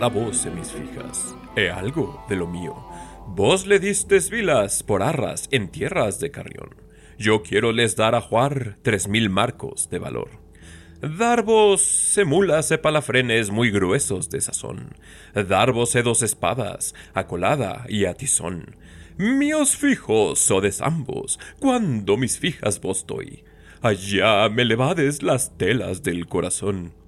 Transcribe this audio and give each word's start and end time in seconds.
para 0.00 0.14
vos, 0.14 0.46
mis 0.56 0.72
fijas, 0.72 1.36
he 1.56 1.68
algo 1.68 2.24
de 2.26 2.34
lo 2.34 2.46
mío. 2.46 2.74
Vos 3.26 3.66
le 3.66 3.78
distes 3.78 4.30
vilas 4.30 4.82
por 4.82 5.02
arras 5.02 5.46
en 5.50 5.68
tierras 5.68 6.18
de 6.20 6.30
Carrión. 6.30 6.70
Yo 7.18 7.42
quiero 7.42 7.70
les 7.72 7.96
dar 7.96 8.14
a 8.14 8.22
Juar 8.22 8.78
tres 8.80 9.08
mil 9.08 9.28
marcos 9.28 9.90
de 9.90 9.98
valor. 9.98 10.30
Dar 11.02 11.42
vos 11.42 11.82
semulas 11.82 12.70
e 12.70 12.78
palafrenes 12.78 13.50
muy 13.50 13.70
gruesos 13.70 14.30
de 14.30 14.40
sazón. 14.40 14.96
Dar 15.34 15.72
vos 15.72 15.92
dos 16.02 16.22
espadas, 16.22 16.94
a 17.12 17.26
colada 17.26 17.84
y 17.86 18.06
a 18.06 18.14
tizón. 18.14 18.76
Míos 19.18 19.76
fijos 19.76 20.48
de 20.48 20.74
ambos, 20.80 21.38
cuando 21.58 22.16
mis 22.16 22.38
fijas 22.38 22.80
vos 22.80 23.04
doy. 23.06 23.44
Allá 23.82 24.48
me 24.48 24.64
levades 24.64 25.22
las 25.22 25.58
telas 25.58 26.02
del 26.02 26.26
corazón. 26.26 26.99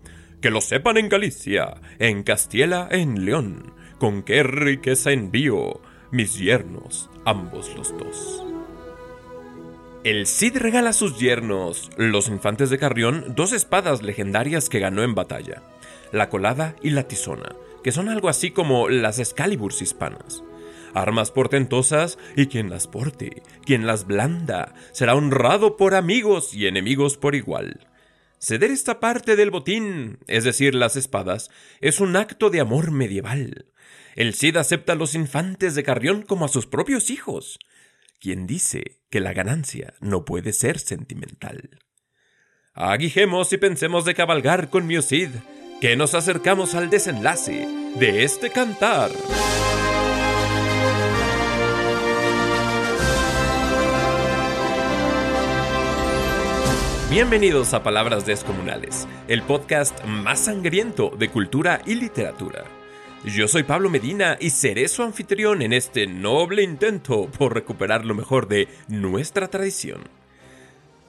Que 0.43 0.51
lo 0.51 0.61
sepan 0.61 0.97
en 0.97 1.09
Galicia, 1.09 1.75
en 2.01 2.25
Castilla, 2.25 2.89
en 2.91 3.25
León, 3.25 3.73
con 3.99 4.25
qué 4.25 4.43
riqueza 4.43 5.13
envío 5.13 5.81
mis 6.11 6.37
yernos, 6.37 7.09
ambos 7.25 7.73
los 7.77 7.97
dos. 7.97 8.45
El 10.03 10.27
Cid 10.27 10.57
regala 10.57 10.91
a 10.91 10.95
sus 10.95 11.17
yernos, 11.21 11.93
los 11.97 12.27
infantes 12.27 12.71
de 12.71 12.79
Carrión, 12.79 13.35
dos 13.37 13.53
espadas 13.53 14.03
legendarias 14.03 14.69
que 14.69 14.81
ganó 14.81 15.05
en 15.05 15.15
batalla, 15.15 15.63
la 16.11 16.29
colada 16.29 16.75
y 16.83 16.91
la 16.91 17.07
tizona, 17.07 17.55
que 17.85 17.93
son 17.93 18.09
algo 18.09 18.29
así 18.29 18.51
como 18.51 18.89
las 18.89 19.21
Excaliburs 19.21 19.81
hispanas. 19.81 20.43
Armas 20.93 21.31
portentosas 21.31 22.19
y 22.35 22.49
quien 22.49 22.69
las 22.69 22.89
porte, 22.89 23.45
quien 23.65 23.87
las 23.87 24.09
blanda, 24.09 24.75
será 24.91 25.15
honrado 25.15 25.77
por 25.77 25.95
amigos 25.95 26.53
y 26.53 26.67
enemigos 26.67 27.17
por 27.17 27.37
igual. 27.37 27.87
Ceder 28.43 28.73
esta 28.73 28.99
parte 28.99 29.37
del 29.37 29.53
botín, 29.53 30.19
es 30.27 30.43
decir, 30.43 30.75
las 30.75 30.97
espadas, 30.97 31.49
es 31.81 32.01
un 32.01 32.17
acto 32.17 32.51
de 32.51 32.59
amor 32.59 32.91
medieval. 32.91 33.67
El 34.17 34.35
Cid 34.35 34.57
acepta 34.57 34.95
a 34.95 34.97
los 34.97 35.15
infantes 35.15 35.77
de 35.77 35.85
Carrión 35.85 36.23
como 36.23 36.45
a 36.45 36.49
sus 36.49 36.67
propios 36.67 37.09
hijos. 37.11 37.61
Quien 38.19 38.49
dice 38.49 38.99
que 39.11 39.21
la 39.21 39.33
ganancia 39.33 39.95
no 40.01 40.25
puede 40.25 40.53
ser 40.53 40.81
sentimental. 40.81 41.79
Aguijemos 42.75 43.53
y 43.53 43.59
pensemos 43.59 44.05
de 44.05 44.17
cabalgar 44.17 44.71
con 44.71 44.89
mi 44.89 45.01
Cid, 45.01 45.31
que 45.81 45.95
nos 45.95 46.15
acercamos 46.15 46.75
al 46.75 46.91
desenlace 46.91 47.69
de 47.95 48.25
este 48.25 48.51
cantar. 48.51 49.13
Bienvenidos 57.13 57.75
a 57.75 57.83
Palabras 57.83 58.25
Descomunales, 58.25 59.07
el 59.29 59.43
podcast 59.43 60.03
más 60.07 60.47
sangriento 60.47 61.11
de 61.11 61.29
cultura 61.29 61.83
y 61.85 61.95
literatura. 61.95 62.65
Yo 63.23 63.49
soy 63.49 63.65
Pablo 63.65 63.91
Medina 63.91 64.39
y 64.41 64.49
seré 64.49 64.89
su 64.89 65.03
anfitrión 65.03 65.61
en 65.61 65.75
este 65.75 66.07
noble 66.07 66.63
intento 66.63 67.27
por 67.27 67.53
recuperar 67.53 68.07
lo 68.07 68.15
mejor 68.15 68.49
de 68.49 68.67
nuestra 68.89 69.49
tradición. 69.49 70.01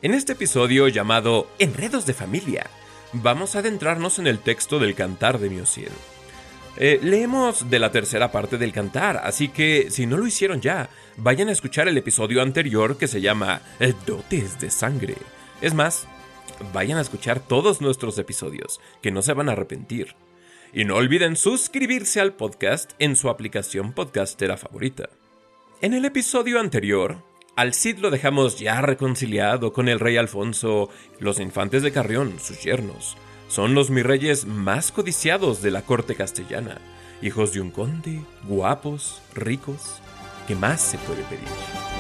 En 0.02 0.14
este 0.14 0.34
episodio 0.34 0.90
llamado 0.90 1.48
Enredos 1.58 2.06
de 2.06 2.14
Familia, 2.14 2.68
vamos 3.14 3.56
a 3.56 3.60
adentrarnos 3.60 4.20
en 4.20 4.28
el 4.28 4.40
texto 4.40 4.80
del 4.80 4.96
Cantar 4.96 5.40
de 5.40 5.50
Miocid. 5.50 5.88
Eh, 6.76 7.00
leemos 7.02 7.70
de 7.70 7.80
la 7.80 7.94
tercera 7.94 8.30
parte 8.30 8.58
del 8.58 8.74
cantar, 8.74 9.22
así 9.24 9.48
que 9.48 9.90
si 9.90 10.06
no 10.06 10.18
lo 10.18 10.28
hicieron 10.28 10.60
ya, 10.60 10.90
vayan 11.16 11.48
a 11.48 11.54
escuchar 11.54 11.88
el 11.88 11.98
episodio 11.98 12.42
anterior 12.42 12.98
que 12.98 13.08
se 13.08 13.22
llama 13.22 13.62
Dotes 14.06 14.60
de 14.60 14.70
Sangre 14.70 15.16
es 15.64 15.74
más, 15.74 16.08
vayan 16.74 16.98
a 16.98 17.02
escuchar 17.02 17.40
todos 17.40 17.80
nuestros 17.80 18.18
episodios, 18.18 18.82
que 19.02 19.12
no 19.12 19.22
se 19.22 19.32
van 19.32 19.48
a 19.48 19.54
arrepentir. 19.54 20.14
Y 20.74 20.84
no 20.84 20.96
olviden 20.96 21.38
suscribirse 21.38 22.20
al 22.20 22.34
podcast 22.34 22.92
en 23.00 23.16
su 23.16 23.30
aplicación 23.30 23.94
podcastera 23.94 24.58
favorita. 24.58 25.08
En 25.80 25.94
el 25.94 26.04
episodio 26.04 26.60
anterior, 26.60 27.24
al 27.56 27.74
Cid 27.74 28.00
lo 28.00 28.12
dejamos 28.12 28.60
ya 28.60 28.82
reconciliado 28.82 29.72
con 29.72 29.88
el 29.88 30.02
rey 30.02 30.18
Alfonso, 30.18 30.90
los 31.20 31.40
infantes 31.40 31.82
de 31.82 31.94
Carrión, 31.94 32.40
sus 32.42 32.62
yernos. 32.62 33.16
Son 33.48 33.74
los 33.74 33.90
mis 33.90 34.06
reyes 34.06 34.46
más 34.46 34.92
codiciados 34.92 35.62
de 35.62 35.72
la 35.72 35.84
corte 35.84 36.16
castellana, 36.16 36.82
hijos 37.22 37.54
de 37.54 37.62
un 37.62 37.72
conde, 37.72 38.22
guapos, 38.50 39.22
ricos. 39.34 40.02
¿Qué 40.46 40.56
más 40.56 40.82
se 40.82 40.98
puede 40.98 41.24
pedir? 41.24 41.93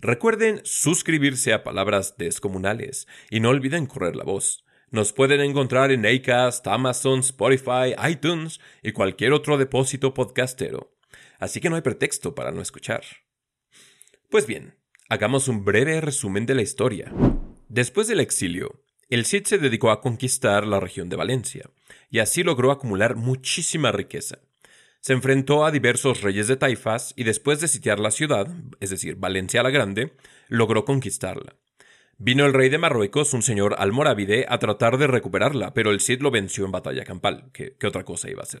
Recuerden 0.00 0.60
suscribirse 0.64 1.54
a 1.54 1.64
Palabras 1.64 2.16
Descomunales 2.18 3.08
y 3.30 3.40
no 3.40 3.48
olviden 3.48 3.86
correr 3.86 4.16
la 4.16 4.24
voz. 4.24 4.66
Nos 4.90 5.14
pueden 5.14 5.40
encontrar 5.40 5.92
en 5.92 6.04
Acast, 6.04 6.66
Amazon, 6.66 7.20
Spotify, 7.20 7.94
iTunes 8.06 8.60
y 8.82 8.92
cualquier 8.92 9.32
otro 9.32 9.56
depósito 9.56 10.12
podcastero. 10.12 10.96
Así 11.38 11.60
que 11.60 11.70
no 11.70 11.76
hay 11.76 11.82
pretexto 11.82 12.34
para 12.34 12.50
no 12.50 12.60
escuchar. 12.60 13.04
Pues 14.28 14.46
bien, 14.46 14.74
hagamos 15.08 15.48
un 15.48 15.64
breve 15.64 16.00
resumen 16.00 16.44
de 16.44 16.54
la 16.54 16.62
historia. 16.62 17.12
Después 17.68 18.08
del 18.08 18.20
exilio, 18.20 18.82
el 19.10 19.24
Cid 19.24 19.44
se 19.44 19.58
dedicó 19.58 19.90
a 19.90 20.00
conquistar 20.00 20.66
la 20.66 20.80
región 20.80 21.08
de 21.08 21.16
Valencia, 21.16 21.70
y 22.10 22.18
así 22.18 22.42
logró 22.42 22.70
acumular 22.70 23.16
muchísima 23.16 23.92
riqueza. 23.92 24.38
Se 25.00 25.14
enfrentó 25.14 25.64
a 25.64 25.70
diversos 25.70 26.20
reyes 26.20 26.46
de 26.46 26.56
taifas 26.56 27.14
y 27.16 27.24
después 27.24 27.60
de 27.60 27.68
sitiar 27.68 28.00
la 28.00 28.10
ciudad, 28.10 28.48
es 28.80 28.90
decir, 28.90 29.16
Valencia 29.16 29.62
la 29.62 29.70
Grande, 29.70 30.12
logró 30.48 30.84
conquistarla. 30.84 31.56
Vino 32.18 32.44
el 32.44 32.52
rey 32.52 32.68
de 32.68 32.76
Marruecos, 32.76 33.32
un 33.32 33.42
señor 33.42 33.76
almorávide, 33.78 34.44
a 34.46 34.58
tratar 34.58 34.98
de 34.98 35.06
recuperarla, 35.06 35.72
pero 35.72 35.90
el 35.90 36.00
Cid 36.00 36.20
lo 36.20 36.30
venció 36.30 36.66
en 36.66 36.72
batalla 36.72 37.04
campal, 37.04 37.50
que, 37.54 37.76
¿qué 37.78 37.86
otra 37.86 38.04
cosa 38.04 38.28
iba 38.30 38.42
a 38.42 38.46
ser. 38.46 38.60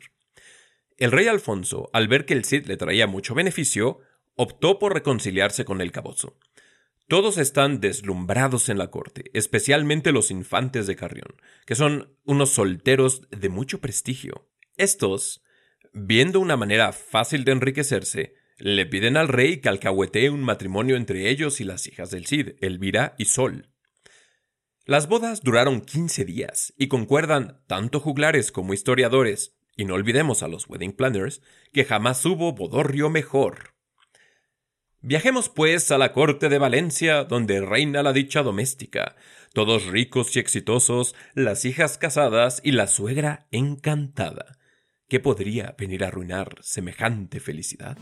El 0.96 1.12
rey 1.12 1.28
Alfonso, 1.28 1.90
al 1.92 2.08
ver 2.08 2.24
que 2.24 2.32
el 2.32 2.46
Cid 2.46 2.66
le 2.66 2.78
traía 2.78 3.06
mucho 3.06 3.34
beneficio, 3.34 4.00
optó 4.34 4.78
por 4.78 4.94
reconciliarse 4.94 5.66
con 5.66 5.82
el 5.82 5.92
cabozo. 5.92 6.38
Todos 7.06 7.36
están 7.36 7.80
deslumbrados 7.80 8.70
en 8.70 8.78
la 8.78 8.90
corte, 8.90 9.30
especialmente 9.34 10.12
los 10.12 10.30
infantes 10.30 10.86
de 10.86 10.96
Carrión, 10.96 11.34
que 11.66 11.74
son 11.74 12.16
unos 12.24 12.50
solteros 12.50 13.28
de 13.30 13.48
mucho 13.50 13.80
prestigio. 13.80 14.48
Estos, 14.78 15.42
viendo 15.92 16.40
una 16.40 16.56
manera 16.56 16.92
fácil 16.92 17.44
de 17.44 17.52
enriquecerse, 17.52 18.34
le 18.58 18.86
piden 18.86 19.16
al 19.16 19.28
rey 19.28 19.58
que 19.58 19.68
alcahuetee 19.68 20.30
un 20.30 20.42
matrimonio 20.42 20.96
entre 20.96 21.30
ellos 21.30 21.60
y 21.60 21.64
las 21.64 21.86
hijas 21.86 22.10
del 22.10 22.26
Cid, 22.26 22.52
Elvira 22.60 23.14
y 23.18 23.24
Sol. 23.24 23.70
Las 24.84 25.08
bodas 25.08 25.42
duraron 25.42 25.80
15 25.80 26.24
días 26.24 26.74
y 26.76 26.88
concuerdan 26.88 27.62
tanto 27.66 28.00
juglares 28.00 28.52
como 28.52 28.74
historiadores, 28.74 29.56
y 29.76 29.84
no 29.84 29.94
olvidemos 29.94 30.42
a 30.42 30.48
los 30.48 30.68
wedding 30.68 30.92
planners, 30.92 31.42
que 31.72 31.84
jamás 31.84 32.24
hubo 32.26 32.52
bodorrio 32.52 33.08
mejor. 33.08 33.74
Viajemos 35.00 35.48
pues 35.48 35.90
a 35.92 35.98
la 35.98 36.12
corte 36.12 36.50
de 36.50 36.58
Valencia, 36.58 37.24
donde 37.24 37.62
reina 37.62 38.02
la 38.02 38.12
dicha 38.12 38.42
doméstica, 38.42 39.16
todos 39.54 39.86
ricos 39.86 40.36
y 40.36 40.40
exitosos, 40.40 41.14
las 41.32 41.64
hijas 41.64 41.96
casadas 41.96 42.60
y 42.62 42.72
la 42.72 42.86
suegra 42.86 43.46
encantada. 43.50 44.58
¿Qué 45.10 45.18
podría 45.18 45.74
venir 45.76 46.04
a 46.04 46.06
arruinar 46.06 46.54
semejante 46.60 47.40
felicidad? 47.40 47.98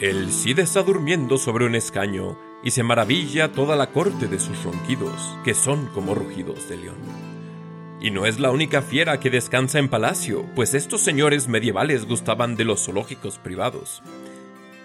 El 0.00 0.32
Cid 0.32 0.58
está 0.58 0.82
durmiendo 0.82 1.38
sobre 1.38 1.64
un 1.64 1.76
escaño 1.76 2.36
y 2.64 2.72
se 2.72 2.82
maravilla 2.82 3.52
toda 3.52 3.76
la 3.76 3.90
corte 3.90 4.26
de 4.26 4.40
sus 4.40 4.64
ronquidos, 4.64 5.38
que 5.44 5.54
son 5.54 5.86
como 5.94 6.16
rugidos 6.16 6.68
de 6.68 6.78
león. 6.78 6.98
Y 8.00 8.10
no 8.10 8.26
es 8.26 8.40
la 8.40 8.50
única 8.50 8.82
fiera 8.82 9.20
que 9.20 9.30
descansa 9.30 9.78
en 9.78 9.88
palacio, 9.88 10.44
pues 10.56 10.74
estos 10.74 11.00
señores 11.00 11.46
medievales 11.46 12.06
gustaban 12.06 12.56
de 12.56 12.64
los 12.64 12.84
zoológicos 12.84 13.38
privados. 13.38 14.02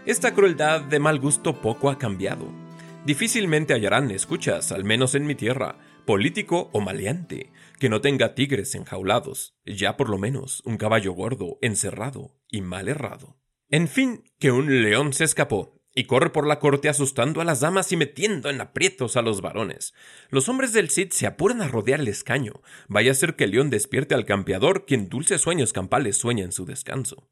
Esta 0.05 0.35
crueldad 0.35 0.81
de 0.81 0.99
mal 0.99 1.19
gusto 1.19 1.59
poco 1.59 1.89
ha 1.89 1.97
cambiado. 1.97 2.45
Difícilmente 3.03 3.73
hallarán, 3.73 4.11
escuchas, 4.11 4.71
al 4.71 4.83
menos 4.83 5.15
en 5.15 5.25
mi 5.25 5.33
tierra, 5.33 5.79
político 6.05 6.69
o 6.71 6.81
maleante, 6.81 7.51
que 7.79 7.89
no 7.89 8.01
tenga 8.01 8.35
tigres 8.35 8.75
enjaulados, 8.75 9.55
ya 9.65 9.97
por 9.97 10.09
lo 10.09 10.17
menos 10.17 10.61
un 10.65 10.77
caballo 10.77 11.13
gordo, 11.13 11.57
encerrado 11.61 12.35
y 12.49 12.61
mal 12.61 12.87
errado. 12.87 13.37
En 13.69 13.87
fin, 13.87 14.23
que 14.39 14.51
un 14.51 14.83
león 14.83 15.13
se 15.13 15.23
escapó, 15.23 15.77
y 15.97 16.03
corre 16.03 16.29
por 16.29 16.45
la 16.45 16.59
corte 16.59 16.89
asustando 16.89 17.41
a 17.41 17.43
las 17.43 17.61
damas 17.61 17.91
y 17.91 17.97
metiendo 17.97 18.51
en 18.51 18.61
aprietos 18.61 19.17
a 19.17 19.23
los 19.23 19.41
varones. 19.41 19.95
Los 20.29 20.47
hombres 20.47 20.71
del 20.71 20.91
Cid 20.91 21.09
se 21.09 21.25
apuran 21.25 21.61
a 21.63 21.67
rodear 21.67 21.99
el 21.99 22.07
escaño. 22.07 22.61
Vaya 22.87 23.11
a 23.11 23.15
ser 23.15 23.35
que 23.35 23.45
el 23.45 23.51
león 23.51 23.71
despierte 23.71 24.13
al 24.13 24.25
campeador, 24.25 24.85
quien 24.85 25.09
dulces 25.09 25.41
sueños 25.41 25.73
campales 25.73 26.15
sueña 26.15 26.45
en 26.45 26.51
su 26.51 26.65
descanso. 26.65 27.27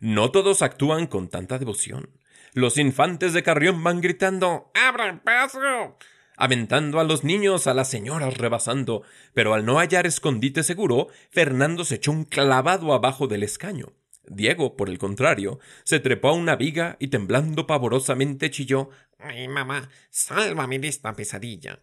No 0.00 0.30
todos 0.30 0.62
actúan 0.62 1.08
con 1.08 1.28
tanta 1.28 1.58
devoción. 1.58 2.08
Los 2.54 2.78
infantes 2.78 3.34
de 3.34 3.42
Carrión 3.42 3.84
van 3.84 4.00
gritando 4.00 4.72
¡Abran 4.74 5.20
paso! 5.20 5.98
Aventando 6.40 6.98
a 6.98 7.04
los 7.04 7.22
niños, 7.22 7.66
a 7.66 7.74
las 7.74 7.88
señoras 7.88 8.38
rebasando, 8.38 9.02
pero 9.34 9.54
al 9.54 9.64
no 9.64 9.78
hallar 9.78 10.06
escondite 10.06 10.62
seguro, 10.62 11.08
Fernando 11.30 11.84
se 11.84 11.96
echó 11.96 12.10
un 12.10 12.24
clavado 12.24 12.92
abajo 12.94 13.28
del 13.28 13.42
escaño. 13.42 13.92
Diego, 14.26 14.76
por 14.76 14.88
el 14.88 14.98
contrario, 14.98 15.60
se 15.84 16.00
trepó 16.00 16.28
a 16.28 16.32
una 16.32 16.56
viga 16.56 16.96
y 16.98 17.08
temblando 17.08 17.66
pavorosamente 17.66 18.50
chilló 18.50 18.90
Ay, 19.18 19.48
mamá, 19.48 19.90
sálvame 20.08 20.78
de 20.78 20.88
esta 20.88 21.14
pesadilla. 21.14 21.82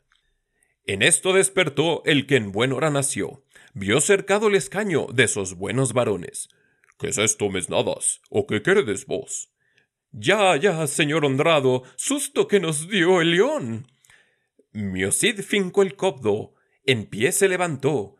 En 0.86 1.04
esto 1.04 1.33
despertó 1.33 2.01
el 2.06 2.25
que 2.25 2.38
en 2.38 2.51
buen 2.51 2.71
hora 2.71 2.89
nació. 2.89 3.44
Vio 3.74 4.01
cercado 4.01 4.48
el 4.48 4.56
escaño 4.56 5.06
de 5.13 5.25
esos 5.25 5.56
buenos 5.56 5.94
varones. 5.94 6.50
¿Qué 6.98 7.09
es 7.09 7.19
esto, 7.19 7.50
mesnadas? 7.50 8.21
¿O 8.30 8.48
qué 8.48 8.63
queredes 8.63 9.06
vos? 9.06 9.51
Ya, 10.12 10.56
ya, 10.56 10.88
señor 10.88 11.25
honrado, 11.25 11.83
susto 11.95 12.48
que 12.48 12.59
nos 12.59 12.89
dio 12.89 13.21
el 13.21 13.31
león. 13.31 13.86
Miocid 14.80 15.42
fincó 15.42 15.82
el 15.82 15.96
cobdo, 15.96 16.54
en 16.86 17.08
pie 17.08 17.32
se 17.32 17.50
levantó. 17.50 18.18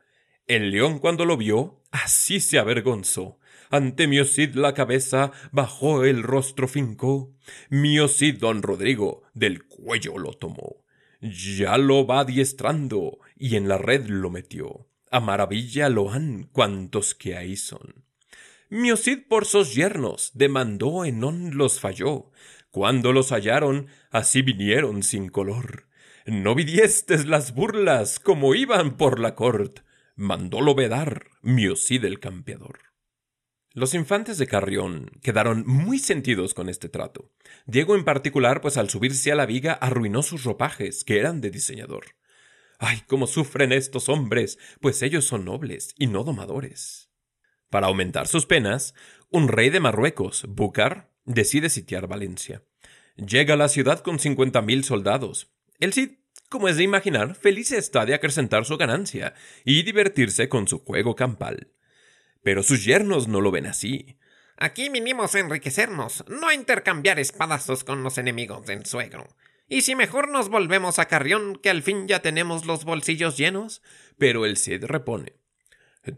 El 0.48 0.72
león 0.72 0.98
cuando 0.98 1.24
lo 1.24 1.38
vio, 1.38 1.84
así 1.92 2.40
se 2.40 2.58
avergonzó. 2.58 3.38
Ante 3.70 4.08
Miocid 4.08 4.56
la 4.56 4.74
cabeza 4.74 5.32
bajó 5.52 6.04
el 6.04 6.24
rostro 6.24 6.68
fincó. 6.68 7.32
Miocid 7.70 8.40
don 8.40 8.64
Rodrigo 8.64 9.22
del 9.36 9.68
cuello 9.68 10.18
lo 10.18 10.34
tomó. 10.34 10.84
Ya 11.22 11.78
lo 11.78 12.08
va 12.08 12.22
adiestrando 12.22 13.20
y 13.36 13.56
en 13.56 13.68
la 13.68 13.78
red 13.78 14.08
lo 14.08 14.32
metió. 14.32 14.88
A 15.12 15.20
maravilla 15.20 15.90
lo 15.90 16.12
han 16.12 16.46
cuantos 16.52 17.14
que 17.14 17.38
ahí 17.38 17.56
son. 17.56 18.04
Miocid 18.72 19.28
por 19.30 19.46
sus 19.46 19.76
yernos 19.76 20.32
demandó 20.34 21.06
en 21.06 21.24
on 21.24 21.56
los 21.56 21.80
falló. 21.80 22.32
Cuando 22.72 23.14
los 23.14 23.32
hallaron, 23.32 23.90
así 24.10 24.42
vinieron 24.42 25.04
sin 25.04 25.30
color. 25.30 25.88
No 26.30 26.56
vidiestes 26.56 27.26
las 27.26 27.56
burlas 27.56 28.20
como 28.20 28.54
iban 28.54 28.98
por 28.98 29.18
la 29.18 29.34
cort. 29.34 29.80
Mandólo 30.18 30.76
vedar 30.76 31.28
Miocid 31.42 32.04
el 32.04 32.20
campeador. 32.20 32.80
Los 33.74 33.94
infantes 33.94 34.38
de 34.38 34.46
Carrión 34.46 35.10
quedaron 35.22 35.66
muy 35.66 36.00
sentidos 36.00 36.54
con 36.54 36.68
este 36.68 36.90
trato. 36.90 37.32
Diego 37.66 37.96
en 37.96 38.04
particular, 38.04 38.60
pues 38.60 38.76
al 38.76 38.90
subirse 38.90 39.32
a 39.32 39.36
la 39.36 39.46
viga 39.46 39.72
arruinó 39.72 40.22
sus 40.22 40.44
ropajes, 40.44 41.06
que 41.06 41.18
eran 41.18 41.40
de 41.40 41.50
diseñador. 41.50 42.08
¡Ay, 42.78 43.04
cómo 43.08 43.26
sufren 43.26 43.72
estos 43.72 44.10
hombres! 44.10 44.60
Pues 44.82 45.02
ellos 45.04 45.24
son 45.24 45.46
nobles 45.46 45.96
y 45.98 46.08
no 46.08 46.26
domadores. 46.26 47.10
Para 47.70 47.88
aumentar 47.88 48.28
sus 48.28 48.46
penas, 48.46 48.96
un 49.30 49.48
rey 49.48 49.70
de 49.70 49.80
Marruecos, 49.80 50.44
Búcar, 50.50 51.10
decide 51.24 51.70
sitiar 51.70 52.08
Valencia. 52.08 52.66
Llega 53.16 53.54
a 53.54 53.58
la 53.58 53.70
ciudad 53.70 54.02
con 54.02 54.20
cincuenta 54.20 54.62
mil 54.62 54.84
soldados. 54.84 55.54
El 55.80 55.94
Cid, 55.94 56.12
como 56.50 56.68
es 56.68 56.78
de 56.78 56.84
imaginar, 56.84 57.36
feliz 57.36 57.72
está 57.72 58.06
de 58.06 58.16
acrecentar 58.16 58.66
su 58.66 58.78
ganancia 58.78 59.36
y 59.64 59.84
divertirse 59.84 60.50
con 60.50 60.68
su 60.68 60.80
juego 60.80 61.16
campal. 61.16 61.72
Pero 62.42 62.64
sus 62.64 62.84
yernos 62.84 63.28
no 63.28 63.42
lo 63.42 63.52
ven 63.52 63.68
así. 63.68 64.18
Aquí 64.58 64.90
vinimos 64.90 65.36
a 65.36 65.40
enriquecernos, 65.40 66.26
no 66.28 66.48
a 66.48 66.56
intercambiar 66.56 67.20
espadazos 67.20 67.84
con 67.84 68.04
los 68.04 68.18
enemigos 68.18 68.66
del 68.66 68.86
suegro. 68.86 69.28
¿Y 69.70 69.82
si 69.82 69.96
mejor 69.96 70.30
nos 70.30 70.50
volvemos 70.50 70.98
a 70.98 71.06
Carrión, 71.06 71.60
que 71.62 71.70
al 71.70 71.84
fin 71.84 72.08
ya 72.08 72.22
tenemos 72.22 72.66
los 72.66 72.84
bolsillos 72.84 73.38
llenos? 73.38 73.84
Pero 74.18 74.46
el 74.46 74.58
Cid 74.58 74.86
repone. 74.86 75.34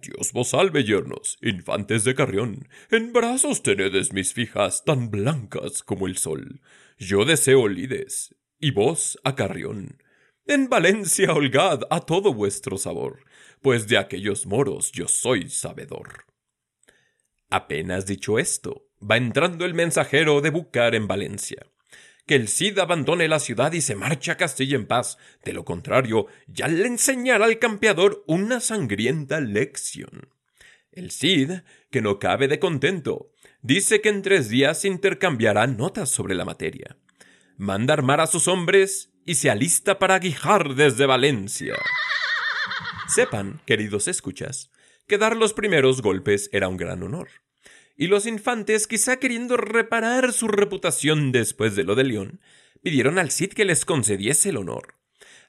Dios 0.01 0.31
vos 0.31 0.49
salve, 0.49 0.83
yernos, 0.83 1.37
infantes 1.41 2.03
de 2.03 2.15
Carrión. 2.15 2.69
En 2.91 3.11
brazos 3.11 3.63
tenedes 3.63 4.13
mis 4.13 4.33
fijas 4.33 4.85
tan 4.85 5.09
blancas 5.09 5.83
como 5.83 6.07
el 6.07 6.17
sol. 6.17 6.61
Yo 6.97 7.25
deseo 7.25 7.67
lides, 7.67 8.35
y 8.59 8.71
vos 8.71 9.19
a 9.23 9.35
Carrión. 9.35 10.01
En 10.45 10.69
Valencia 10.69 11.33
holgad 11.33 11.81
a 11.89 12.01
todo 12.01 12.33
vuestro 12.33 12.77
sabor, 12.77 13.23
pues 13.61 13.87
de 13.87 13.97
aquellos 13.97 14.45
moros 14.45 14.91
yo 14.91 15.07
soy 15.07 15.49
sabedor. 15.49 16.25
Apenas 17.49 18.05
dicho 18.05 18.39
esto, 18.39 18.87
va 18.99 19.17
entrando 19.17 19.65
el 19.65 19.73
mensajero 19.73 20.41
de 20.41 20.49
Bucar 20.49 20.95
en 20.95 21.07
Valencia 21.07 21.65
que 22.29 22.35
el 22.35 22.47
Cid 22.47 22.77
abandone 22.77 23.27
la 23.27 23.39
ciudad 23.39 23.73
y 23.73 23.81
se 23.81 23.95
marche 23.95 24.29
a 24.29 24.37
Castilla 24.37 24.75
en 24.75 24.85
paz. 24.85 25.17
De 25.43 25.51
lo 25.51 25.65
contrario, 25.65 26.27
ya 26.45 26.67
le 26.67 26.85
enseñará 26.85 27.45
al 27.45 27.57
campeador 27.57 28.23
una 28.27 28.59
sangrienta 28.59 29.41
lección. 29.41 30.29
El 30.91 31.09
Cid, 31.09 31.61
que 31.89 32.03
no 32.03 32.19
cabe 32.19 32.47
de 32.47 32.59
contento, 32.59 33.31
dice 33.63 33.99
que 34.01 34.09
en 34.09 34.21
tres 34.21 34.47
días 34.47 34.85
intercambiará 34.85 35.65
notas 35.65 36.09
sobre 36.09 36.35
la 36.35 36.45
materia. 36.45 36.97
Manda 37.59 37.93
armar 37.93 38.19
a 38.19 38.25
sus 38.25 38.47
hombres 38.47 39.11
y 39.23 39.35
se 39.35 39.51
alista 39.51 39.99
para 39.99 40.15
aguijar 40.15 40.73
desde 40.73 41.05
Valencia. 41.05 41.75
Sepan, 43.07 43.61
queridos 43.67 44.07
escuchas, 44.07 44.71
que 45.07 45.19
dar 45.19 45.37
los 45.37 45.53
primeros 45.53 46.01
golpes 46.01 46.49
era 46.51 46.67
un 46.67 46.77
gran 46.77 47.03
honor 47.03 47.29
y 47.99 48.07
los 48.07 48.25
infantes, 48.25 48.87
quizá 48.87 49.17
queriendo 49.17 49.57
reparar 49.57 50.31
su 50.31 50.47
reputación 50.47 51.33
después 51.33 51.75
de 51.75 51.83
lo 51.83 51.95
de 51.95 52.05
León, 52.05 52.39
pidieron 52.81 53.19
al 53.19 53.29
Cid 53.29 53.51
que 53.51 53.65
les 53.65 53.83
concediese 53.83 54.49
el 54.49 54.57
honor. 54.57 54.95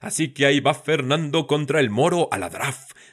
Así 0.01 0.33
que 0.33 0.45
ahí 0.45 0.59
va 0.59 0.73
Fernando 0.73 1.47
contra 1.47 1.79
el 1.79 1.89
moro 1.89 2.27
a 2.29 2.37
la 2.37 2.51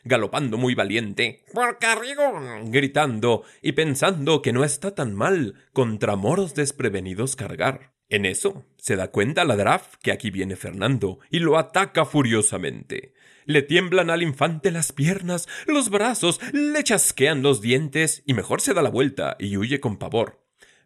galopando 0.03 0.59
muy 0.59 0.75
valiente, 0.75 1.45
¡Por 1.55 1.79
Carrigón! 1.79 2.73
gritando 2.73 3.45
y 3.63 3.73
pensando 3.73 4.43
que 4.43 4.53
no 4.53 4.65
está 4.65 4.93
tan 4.97 5.15
mal 5.15 5.55
contra 5.73 6.17
moros 6.17 6.57
desprevenidos 6.57 7.37
cargar. 7.37 7.93
En 8.11 8.25
eso 8.25 8.65
se 8.79 8.97
da 8.97 9.11
cuenta 9.11 9.45
la 9.45 9.57
draf 9.57 9.97
que 10.03 10.13
aquí 10.13 10.31
viene 10.31 10.57
Fernando 10.57 11.19
y 11.31 11.41
lo 11.41 11.59
ataca 11.59 12.07
furiosamente. 12.07 13.13
Le 13.45 13.63
tiemblan 13.63 14.09
al 14.09 14.23
infante 14.23 14.71
las 14.71 14.93
piernas, 14.93 15.47
los 15.67 15.91
brazos, 15.91 16.41
le 16.53 16.83
chasquean 16.85 17.43
los 17.43 17.61
dientes 17.61 18.23
y 18.27 18.35
mejor 18.35 18.61
se 18.61 18.73
da 18.73 18.83
la 18.83 18.91
vuelta 18.91 19.37
y 19.39 19.57
huye 19.57 19.81
con 19.81 19.99
pavor. 19.99 20.43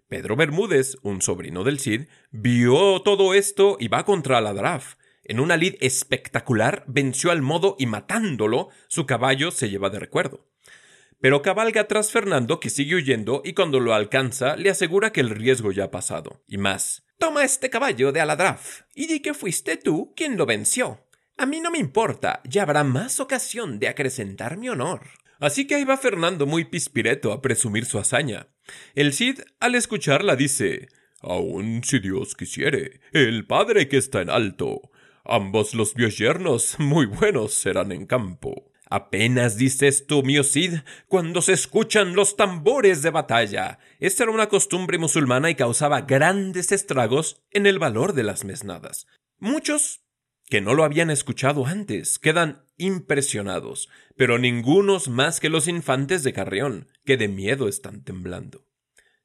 Pedro 0.08 0.36
Bermúdez, 0.36 0.96
un 1.02 1.22
sobrino 1.22 1.64
del 1.64 1.78
Cid, 1.78 2.02
vio 2.30 3.00
todo 3.02 3.34
esto 3.34 3.76
y 3.80 3.88
va 3.88 4.04
contra 4.04 4.40
la 4.40 4.52
Draf. 4.52 4.96
En 5.24 5.38
una 5.38 5.56
lid 5.56 5.76
espectacular 5.80 6.84
venció 6.88 7.30
al 7.30 7.40
modo 7.40 7.76
y 7.78 7.86
matándolo, 7.86 8.68
su 8.88 9.06
caballo 9.06 9.52
se 9.52 9.70
lleva 9.70 9.90
de 9.90 10.00
recuerdo. 10.00 10.44
Pero 11.22 11.40
cabalga 11.40 11.86
tras 11.86 12.10
Fernando, 12.10 12.58
que 12.58 12.68
sigue 12.68 12.96
huyendo, 12.96 13.42
y 13.44 13.52
cuando 13.52 13.78
lo 13.78 13.94
alcanza, 13.94 14.56
le 14.56 14.70
asegura 14.70 15.12
que 15.12 15.20
el 15.20 15.30
riesgo 15.30 15.70
ya 15.70 15.84
ha 15.84 15.90
pasado. 15.92 16.42
Y 16.48 16.58
más. 16.58 17.04
Toma 17.16 17.44
este 17.44 17.70
caballo 17.70 18.10
de 18.10 18.20
Aladraf, 18.20 18.80
y 18.92 19.06
di 19.06 19.20
que 19.20 19.32
fuiste 19.32 19.76
tú 19.76 20.12
quien 20.16 20.36
lo 20.36 20.46
venció. 20.46 21.06
A 21.38 21.46
mí 21.46 21.60
no 21.60 21.70
me 21.70 21.78
importa, 21.78 22.40
ya 22.42 22.62
habrá 22.62 22.82
más 22.82 23.20
ocasión 23.20 23.78
de 23.78 23.86
acrecentar 23.86 24.56
mi 24.56 24.68
honor. 24.68 25.02
Así 25.38 25.64
que 25.64 25.76
ahí 25.76 25.84
va 25.84 25.96
Fernando 25.96 26.44
muy 26.44 26.64
pispireto 26.64 27.30
a 27.30 27.40
presumir 27.40 27.84
su 27.84 28.00
hazaña. 28.00 28.48
El 28.96 29.12
Cid, 29.12 29.42
al 29.60 29.76
escucharla, 29.76 30.34
dice 30.34 30.88
Aun 31.20 31.84
si 31.84 32.00
Dios 32.00 32.34
quisiere, 32.34 33.00
el 33.12 33.46
padre 33.46 33.86
que 33.86 33.96
está 33.96 34.22
en 34.22 34.30
alto. 34.30 34.90
Ambos 35.24 35.74
los 35.74 35.94
míos 35.94 36.18
yernos 36.18 36.80
muy 36.80 37.06
buenos 37.06 37.54
serán 37.54 37.92
en 37.92 38.06
campo. 38.06 38.71
Apenas 38.94 39.56
dices 39.56 40.06
tú, 40.06 40.22
mío 40.22 40.44
Cid, 40.44 40.80
cuando 41.08 41.40
se 41.40 41.54
escuchan 41.54 42.14
los 42.14 42.36
tambores 42.36 43.00
de 43.00 43.08
batalla. 43.08 43.78
Esta 44.00 44.24
era 44.24 44.32
una 44.32 44.50
costumbre 44.50 44.98
musulmana 44.98 45.48
y 45.48 45.54
causaba 45.54 46.02
grandes 46.02 46.72
estragos 46.72 47.40
en 47.52 47.64
el 47.64 47.78
valor 47.78 48.12
de 48.12 48.22
las 48.22 48.44
mesnadas. 48.44 49.06
Muchos 49.38 50.02
que 50.44 50.60
no 50.60 50.74
lo 50.74 50.84
habían 50.84 51.08
escuchado 51.08 51.64
antes, 51.64 52.18
quedan 52.18 52.66
impresionados, 52.76 53.88
pero 54.14 54.38
ningunos 54.38 55.08
más 55.08 55.40
que 55.40 55.48
los 55.48 55.68
infantes 55.68 56.22
de 56.22 56.34
Carrión, 56.34 56.86
que 57.06 57.16
de 57.16 57.28
miedo 57.28 57.68
están 57.68 58.04
temblando. 58.04 58.66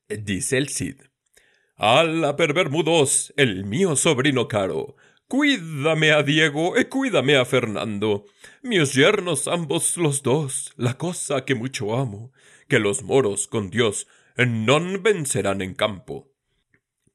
Dice 0.08 0.60
el 0.60 0.70
Cid. 0.70 1.02
¡Ala, 1.76 2.38
pervermudos, 2.38 3.34
el 3.36 3.66
mío 3.66 3.98
sobrino 3.98 4.48
caro! 4.48 4.96
Cuídame 5.28 6.14
a 6.14 6.24
Diego 6.24 6.80
y 6.80 6.86
cuídame 6.86 7.36
a 7.36 7.44
Fernando. 7.44 8.24
Mis 8.64 8.94
yernos 8.94 9.50
ambos 9.50 9.98
los 9.98 10.24
dos, 10.24 10.72
la 10.78 10.98
cosa 10.98 11.44
que 11.44 11.54
mucho 11.54 11.98
amo, 11.98 12.32
que 12.70 12.80
los 12.80 13.04
moros 13.04 13.50
con 13.50 13.70
Dios 13.70 14.08
non 14.38 15.04
vencerán 15.04 15.60
en 15.62 15.76
campo. 15.76 16.32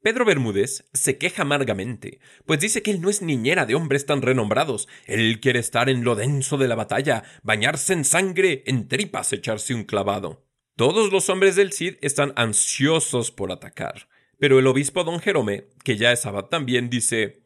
Pedro 0.03 0.25
Bermúdez 0.25 0.85
se 0.93 1.17
queja 1.17 1.41
amargamente, 1.41 2.19
pues 2.45 2.59
dice 2.59 2.83
que 2.83 2.91
él 2.91 3.01
no 3.01 3.09
es 3.09 3.23
niñera 3.23 3.65
de 3.65 3.73
hombres 3.73 4.05
tan 4.05 4.21
renombrados. 4.21 4.87
Él 5.07 5.39
quiere 5.39 5.57
estar 5.57 5.89
en 5.89 6.03
lo 6.03 6.13
denso 6.13 6.57
de 6.57 6.67
la 6.67 6.75
batalla, 6.75 7.23
bañarse 7.41 7.93
en 7.93 8.05
sangre, 8.05 8.61
en 8.67 8.87
tripas 8.87 9.33
echarse 9.33 9.73
un 9.73 9.85
clavado. 9.85 10.45
Todos 10.75 11.11
los 11.11 11.29
hombres 11.29 11.55
del 11.55 11.73
Cid 11.73 11.95
están 12.01 12.31
ansiosos 12.35 13.31
por 13.31 13.51
atacar. 13.51 14.07
Pero 14.37 14.59
el 14.59 14.67
obispo 14.67 15.03
don 15.03 15.19
Jerome, 15.19 15.65
que 15.83 15.97
ya 15.97 16.11
es 16.11 16.27
abad 16.27 16.45
también, 16.45 16.91
dice 16.91 17.42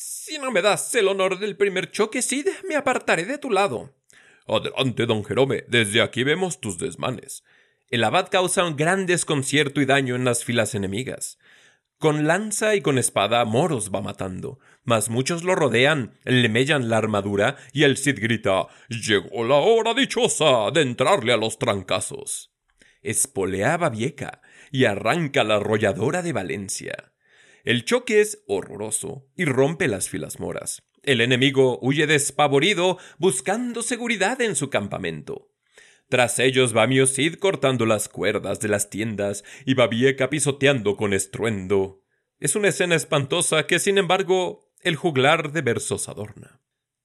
Si 0.00 0.38
no 0.38 0.52
me 0.52 0.62
das 0.62 0.94
el 0.94 1.08
honor 1.08 1.40
del 1.40 1.56
primer 1.56 1.90
choque, 1.90 2.22
Cid, 2.22 2.46
me 2.68 2.76
apartaré 2.76 3.24
de 3.24 3.36
tu 3.36 3.50
lado. 3.50 3.96
Adelante, 4.46 5.06
don 5.06 5.24
Jerome, 5.24 5.64
desde 5.66 6.02
aquí 6.02 6.22
vemos 6.22 6.60
tus 6.60 6.78
desmanes. 6.78 7.42
El 7.90 8.04
abad 8.04 8.28
causa 8.30 8.64
un 8.64 8.76
gran 8.76 9.06
desconcierto 9.06 9.80
y 9.80 9.86
daño 9.86 10.14
en 10.14 10.24
las 10.24 10.44
filas 10.44 10.76
enemigas. 10.76 11.40
Con 11.98 12.28
lanza 12.28 12.76
y 12.76 12.80
con 12.80 12.96
espada 12.96 13.44
moros 13.44 13.90
va 13.92 14.00
matando, 14.00 14.60
mas 14.84 15.08
muchos 15.08 15.42
lo 15.42 15.56
rodean, 15.56 16.16
le 16.22 16.48
mellan 16.48 16.88
la 16.88 16.98
armadura 16.98 17.56
y 17.72 17.82
el 17.82 17.96
Cid 17.96 18.20
grita 18.20 18.68
Llegó 18.88 19.42
la 19.42 19.56
hora 19.56 19.94
dichosa 19.94 20.70
de 20.70 20.82
entrarle 20.82 21.32
a 21.32 21.36
los 21.36 21.58
trancazos. 21.58 22.52
Espoleaba 23.02 23.90
vieja 23.90 24.42
y 24.70 24.84
arranca 24.84 25.42
la 25.42 25.56
arrolladora 25.56 26.22
de 26.22 26.32
Valencia. 26.32 27.12
El 27.64 27.84
choque 27.84 28.20
es 28.20 28.42
horroroso 28.46 29.26
y 29.36 29.44
rompe 29.44 29.88
las 29.88 30.08
filas 30.08 30.40
moras. 30.40 30.82
El 31.02 31.20
enemigo 31.20 31.78
huye 31.80 32.06
despavorido, 32.06 32.98
buscando 33.18 33.82
seguridad 33.82 34.40
en 34.40 34.56
su 34.56 34.70
campamento. 34.70 35.50
Tras 36.08 36.38
ellos 36.38 36.76
va 36.76 36.88
Cid 37.06 37.34
cortando 37.34 37.84
las 37.84 38.08
cuerdas 38.08 38.60
de 38.60 38.68
las 38.68 38.90
tiendas 38.90 39.44
y 39.66 39.74
Babieca 39.74 40.30
pisoteando 40.30 40.96
con 40.96 41.12
estruendo. 41.12 42.02
Es 42.40 42.56
una 42.56 42.68
escena 42.68 42.94
espantosa 42.94 43.66
que, 43.66 43.78
sin 43.78 43.98
embargo, 43.98 44.72
el 44.82 44.96
juglar 44.96 45.52
de 45.52 45.60
versos 45.60 46.08
adorna. 46.08 46.60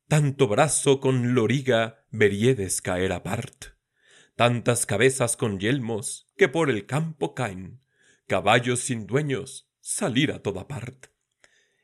Tanto 0.08 0.48
brazo 0.48 1.00
con 1.00 1.34
loriga 1.34 2.06
veriedes 2.12 2.82
caer 2.82 3.12
apart. 3.12 3.74
Tantas 4.36 4.86
cabezas 4.86 5.36
con 5.36 5.60
yelmos 5.60 6.28
que 6.38 6.48
por 6.48 6.70
el 6.70 6.86
campo 6.86 7.34
caen. 7.34 7.82
Caballos 8.28 8.80
sin 8.80 9.06
dueños 9.06 9.73
salir 9.84 10.32
a 10.32 10.40
toda 10.40 10.68
parte. 10.68 11.10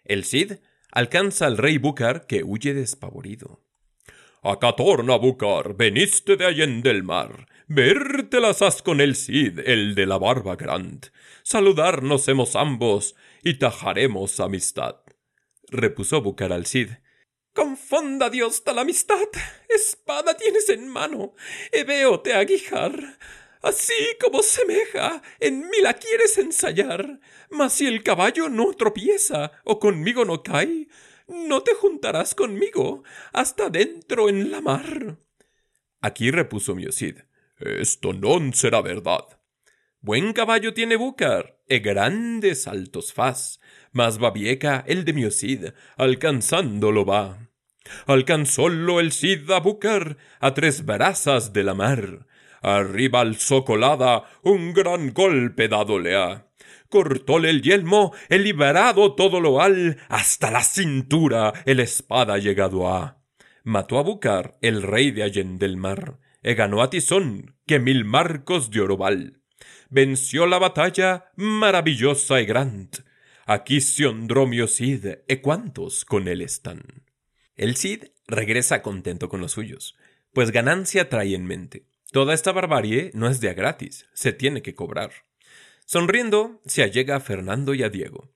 El 0.06 0.24
Cid 0.24 0.54
alcanza 0.92 1.46
al 1.46 1.58
rey 1.58 1.78
Búcar 1.78 2.26
que 2.28 2.44
huye 2.44 2.74
despavorido. 2.74 3.62
Acá 4.42 4.74
torna, 4.76 5.18
Búcar, 5.18 5.76
veniste 5.76 6.38
de 6.38 6.46
allende 6.46 6.90
el 6.90 7.04
mar. 7.04 7.46
Verte 7.68 8.40
las 8.40 8.62
has 8.62 8.82
con 8.82 9.02
el 9.02 9.16
Cid, 9.16 9.60
el 9.60 9.96
de 9.96 10.06
la 10.06 10.18
barba 10.18 10.56
grand. 10.56 11.08
Saludarnos 11.44 12.28
hemos 12.30 12.56
ambos 12.56 13.16
y 13.44 13.56
tajaremos 13.56 14.40
amistad. 14.40 14.96
Repuso 15.68 16.22
Búcar 16.22 16.54
al 16.54 16.66
Cid. 16.66 16.92
Confonda 17.54 18.30
Dios 18.30 18.64
tal 18.64 18.80
amistad. 18.80 19.28
Espada 19.68 20.38
tienes 20.38 20.70
en 20.70 20.88
mano, 20.88 21.34
y 21.74 21.84
te 22.24 22.34
aguijar. 22.34 23.18
Así 23.62 23.94
como 24.22 24.42
semeja, 24.42 25.22
en 25.40 25.62
mí 25.70 25.82
la 25.82 25.94
quieres 25.94 26.38
ensayar. 26.38 27.20
Mas 27.50 27.74
si 27.74 27.88
el 27.88 28.04
caballo 28.04 28.48
no 28.50 28.74
tropieza 28.74 29.52
o 29.64 29.80
conmigo 29.80 30.24
no 30.24 30.44
cae, 30.44 30.88
no 31.28 31.62
te 31.62 31.74
juntarás 31.74 32.36
conmigo 32.36 33.04
hasta 33.34 33.70
dentro 33.70 34.30
en 34.30 34.52
la 34.52 34.62
mar. 34.62 35.18
Aquí 36.02 36.32
repuso 36.32 36.76
Cid. 36.92 37.18
Esto 37.60 38.14
no 38.14 38.40
será 38.54 38.82
verdad. 38.82 39.26
Buen 40.02 40.32
caballo 40.32 40.74
tiene 40.74 40.96
Búcar, 40.96 41.60
e 41.68 41.80
grandes 41.80 42.64
saltos 42.64 43.12
faz, 43.12 43.60
mas 43.92 44.18
Babieca 44.18 44.86
el 44.88 45.04
de 45.04 45.30
Cid, 45.30 45.74
alcanzándolo 45.98 47.04
va. 47.04 47.50
Alcanzólo 48.06 49.02
el 49.02 49.12
Cid 49.12 49.52
a 49.52 49.60
Búcar 49.60 50.16
a 50.40 50.54
tres 50.54 50.86
brazas 50.86 51.52
de 51.52 51.64
la 51.66 51.74
mar. 51.74 52.28
Arriba 52.62 53.22
al 53.22 53.38
socolada 53.38 54.24
un 54.44 54.74
gran 54.74 55.14
golpe 55.14 55.68
dádole 55.68 56.16
ha 56.16 56.50
cortóle 56.90 57.50
el 57.50 57.62
yelmo, 57.62 58.14
el 58.30 58.44
liberado 58.44 59.16
todo 59.16 59.40
lo 59.40 59.62
al, 59.62 59.98
hasta 60.10 60.52
la 60.52 60.64
cintura 60.64 61.54
el 61.66 61.80
espada 61.80 62.38
llegado 62.38 62.90
a. 62.90 63.22
Mató 63.64 64.00
a 64.00 64.04
Bucar, 64.04 64.58
el 64.62 64.82
rey 64.82 65.12
de 65.12 65.24
Allende 65.24 65.66
del 65.66 65.78
mar, 65.78 66.20
e 66.42 66.56
ganó 66.56 66.82
a 66.82 66.90
Tizón, 66.90 67.56
que 67.66 67.80
mil 67.80 68.06
marcos 68.06 68.72
de 68.72 68.82
oro 68.82 68.98
val. 68.98 69.42
Venció 69.90 70.46
la 70.46 70.60
batalla 70.60 71.32
maravillosa 71.36 72.42
y 72.42 72.46
grand. 72.46 73.04
Aquí 73.46 73.82
se 73.82 74.06
Andromio 74.06 74.68
Cid, 74.68 75.06
e 75.28 75.42
cuántos 75.42 76.06
con 76.06 76.28
él 76.28 76.42
están. 76.42 77.04
El 77.56 77.76
Cid 77.76 78.06
regresa 78.28 78.82
contento 78.82 79.28
con 79.28 79.42
los 79.42 79.54
suyos, 79.54 79.98
pues 80.34 80.52
ganancia 80.52 81.10
trae 81.10 81.36
en 81.36 81.46
mente. 81.46 81.86
Toda 82.12 82.34
esta 82.34 82.52
barbarie 82.52 83.12
no 83.14 83.30
es 83.30 83.40
de 83.40 83.50
a 83.50 83.54
gratis, 83.54 84.08
se 84.14 84.34
tiene 84.34 84.64
que 84.64 84.74
cobrar. 84.74 85.12
Sonriendo, 85.86 86.60
se 86.66 86.82
allega 86.82 87.18
a 87.18 87.20
Fernando 87.20 87.76
y 87.76 87.84
a 87.84 87.90
Diego. 87.90 88.32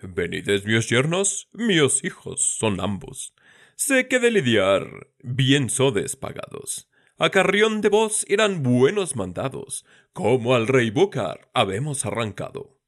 Venides, 0.00 0.64
míos 0.64 0.88
yernos, 0.88 1.48
míos 1.52 2.04
hijos 2.04 2.40
son 2.40 2.80
ambos. 2.80 3.34
Sé 3.74 4.06
que 4.06 4.20
de 4.20 4.30
lidiar 4.30 5.08
bien 5.24 5.70
sodes 5.70 6.14
pagados. 6.14 6.88
A 7.18 7.30
Carrión 7.30 7.80
de 7.80 7.88
vos 7.88 8.24
eran 8.28 8.62
buenos 8.62 9.16
mandados, 9.16 9.84
como 10.12 10.54
al 10.54 10.68
rey 10.68 10.90
Búcar 10.90 11.50
habemos 11.52 12.06
arrancado. 12.06 12.78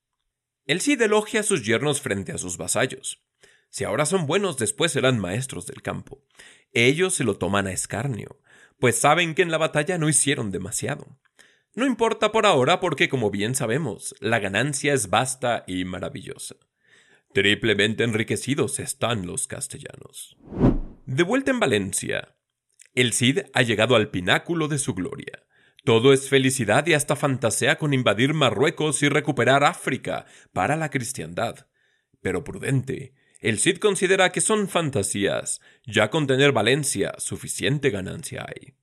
El 0.66 0.80
Cid 0.80 1.02
elogia 1.02 1.40
a 1.40 1.42
sus 1.42 1.66
yernos 1.66 2.00
frente 2.00 2.30
a 2.30 2.38
sus 2.38 2.58
vasallos. 2.58 3.24
Si 3.70 3.82
ahora 3.82 4.06
son 4.06 4.26
buenos, 4.26 4.56
después 4.56 4.92
serán 4.92 5.18
maestros 5.18 5.66
del 5.66 5.82
campo. 5.82 6.22
Ellos 6.72 7.14
se 7.14 7.24
lo 7.24 7.38
toman 7.38 7.66
a 7.66 7.72
escarnio, 7.72 8.38
pues 8.78 8.98
saben 8.98 9.34
que 9.34 9.42
en 9.42 9.50
la 9.50 9.58
batalla 9.58 9.98
no 9.98 10.08
hicieron 10.08 10.50
demasiado. 10.50 11.18
No 11.74 11.86
importa 11.86 12.32
por 12.32 12.46
ahora 12.46 12.80
porque, 12.80 13.08
como 13.08 13.30
bien 13.30 13.54
sabemos, 13.54 14.14
la 14.20 14.38
ganancia 14.38 14.92
es 14.92 15.10
vasta 15.10 15.64
y 15.66 15.84
maravillosa. 15.84 16.56
Triplemente 17.32 18.04
enriquecidos 18.04 18.80
están 18.80 19.26
los 19.26 19.46
castellanos. 19.46 20.36
De 21.06 21.22
vuelta 21.22 21.50
en 21.50 21.60
Valencia, 21.60 22.36
el 22.94 23.12
Cid 23.12 23.40
ha 23.52 23.62
llegado 23.62 23.96
al 23.96 24.10
pináculo 24.10 24.66
de 24.66 24.78
su 24.78 24.94
gloria. 24.94 25.44
Todo 25.84 26.12
es 26.12 26.28
felicidad 26.28 26.86
y 26.86 26.94
hasta 26.94 27.16
fantasea 27.16 27.78
con 27.78 27.94
invadir 27.94 28.34
Marruecos 28.34 29.02
y 29.02 29.08
recuperar 29.08 29.62
África 29.62 30.26
para 30.52 30.76
la 30.76 30.90
cristiandad. 30.90 31.68
Pero 32.20 32.44
prudente, 32.44 33.14
el 33.40 33.58
Cid 33.58 33.78
considera 33.78 34.30
que 34.32 34.40
son 34.40 34.68
fantasías, 34.68 35.60
ya 35.86 36.10
con 36.10 36.26
tener 36.26 36.52
Valencia 36.52 37.14
suficiente 37.18 37.90
ganancia 37.90 38.46
hay. 38.48 38.74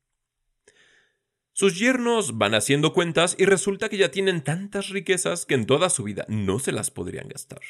Sus 1.51 1.79
yernos 1.79 2.37
van 2.37 2.53
haciendo 2.53 2.93
cuentas 2.93 3.35
y 3.39 3.45
resulta 3.45 3.87
que 3.87 3.97
ya 3.97 4.11
tienen 4.11 4.43
tantas 4.43 4.89
riquezas 4.89 5.45
que 5.45 5.53
en 5.53 5.65
toda 5.65 5.89
su 5.89 6.03
vida 6.03 6.25
no 6.27 6.59
se 6.59 6.73
las 6.73 6.91
podrían 6.91 7.29
gastar. 7.29 7.61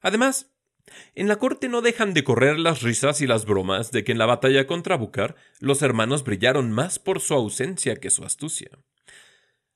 Además, 0.00 0.50
en 1.14 1.28
la 1.28 1.36
corte 1.36 1.68
no 1.68 1.82
dejan 1.82 2.14
de 2.14 2.24
correr 2.24 2.58
las 2.58 2.82
risas 2.82 3.20
y 3.20 3.26
las 3.26 3.44
bromas 3.44 3.92
de 3.92 4.04
que 4.04 4.12
en 4.12 4.18
la 4.18 4.26
batalla 4.26 4.66
contra 4.66 4.96
Búcar 4.96 5.36
los 5.58 5.82
hermanos 5.82 6.24
brillaron 6.24 6.72
más 6.72 6.98
por 6.98 7.20
su 7.20 7.34
ausencia 7.34 7.96
que 7.96 8.10
su 8.10 8.24
astucia. 8.24 8.70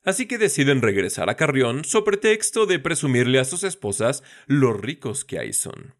Así 0.03 0.27
que 0.27 0.37
deciden 0.37 0.81
regresar 0.81 1.29
a 1.29 1.35
Carrión 1.35 1.83
so 1.83 2.03
pretexto 2.03 2.65
de 2.65 2.79
presumirle 2.79 3.39
a 3.39 3.45
sus 3.45 3.63
esposas 3.63 4.23
lo 4.45 4.73
ricos 4.73 5.25
que 5.25 5.39
ahí 5.39 5.53
son. 5.53 5.95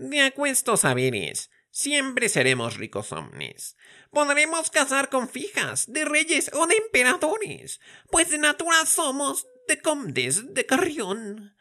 De 0.00 0.22
acuestos 0.22 0.80
saberes, 0.80 1.50
siempre 1.70 2.30
seremos 2.30 2.78
ricos 2.78 3.12
omnes. 3.12 3.76
Podremos 4.10 4.70
casar 4.70 5.10
con 5.10 5.28
fijas, 5.28 5.92
de 5.92 6.06
reyes 6.06 6.50
o 6.54 6.66
de 6.66 6.76
emperadores, 6.76 7.80
pues 8.10 8.30
de 8.30 8.38
natura 8.38 8.86
somos 8.86 9.46
de 9.68 9.78
condes 9.82 10.54
de 10.54 10.64
Carrión. 10.64 11.54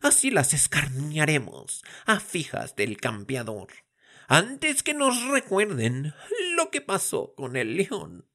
Así 0.00 0.30
las 0.30 0.54
escarniaremos 0.54 1.82
a 2.06 2.18
fijas 2.18 2.76
del 2.76 2.96
campeador, 2.96 3.68
antes 4.26 4.82
que 4.82 4.94
nos 4.94 5.24
recuerden 5.28 6.14
lo 6.56 6.70
que 6.70 6.80
pasó 6.80 7.34
con 7.34 7.56
el 7.56 7.76
león. 7.76 8.26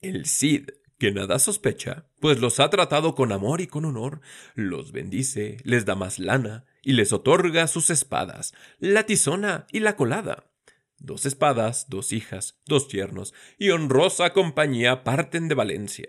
El 0.00 0.26
Cid, 0.26 0.70
que 0.98 1.12
nada 1.12 1.38
sospecha, 1.38 2.06
pues 2.20 2.40
los 2.40 2.60
ha 2.60 2.70
tratado 2.70 3.14
con 3.14 3.32
amor 3.32 3.60
y 3.60 3.66
con 3.66 3.84
honor, 3.84 4.20
los 4.54 4.92
bendice, 4.92 5.58
les 5.64 5.84
da 5.84 5.94
más 5.94 6.18
lana 6.18 6.64
y 6.82 6.92
les 6.92 7.12
otorga 7.12 7.66
sus 7.66 7.90
espadas, 7.90 8.54
la 8.78 9.04
tizona 9.04 9.66
y 9.72 9.80
la 9.80 9.96
colada 9.96 10.50
Dos 11.04 11.26
espadas, 11.26 11.90
dos 11.90 12.12
hijas, 12.12 12.58
dos 12.64 12.88
yernos 12.88 13.34
y 13.58 13.70
honrosa 13.70 14.32
compañía 14.32 15.04
parten 15.04 15.48
de 15.48 15.54
Valencia. 15.54 16.08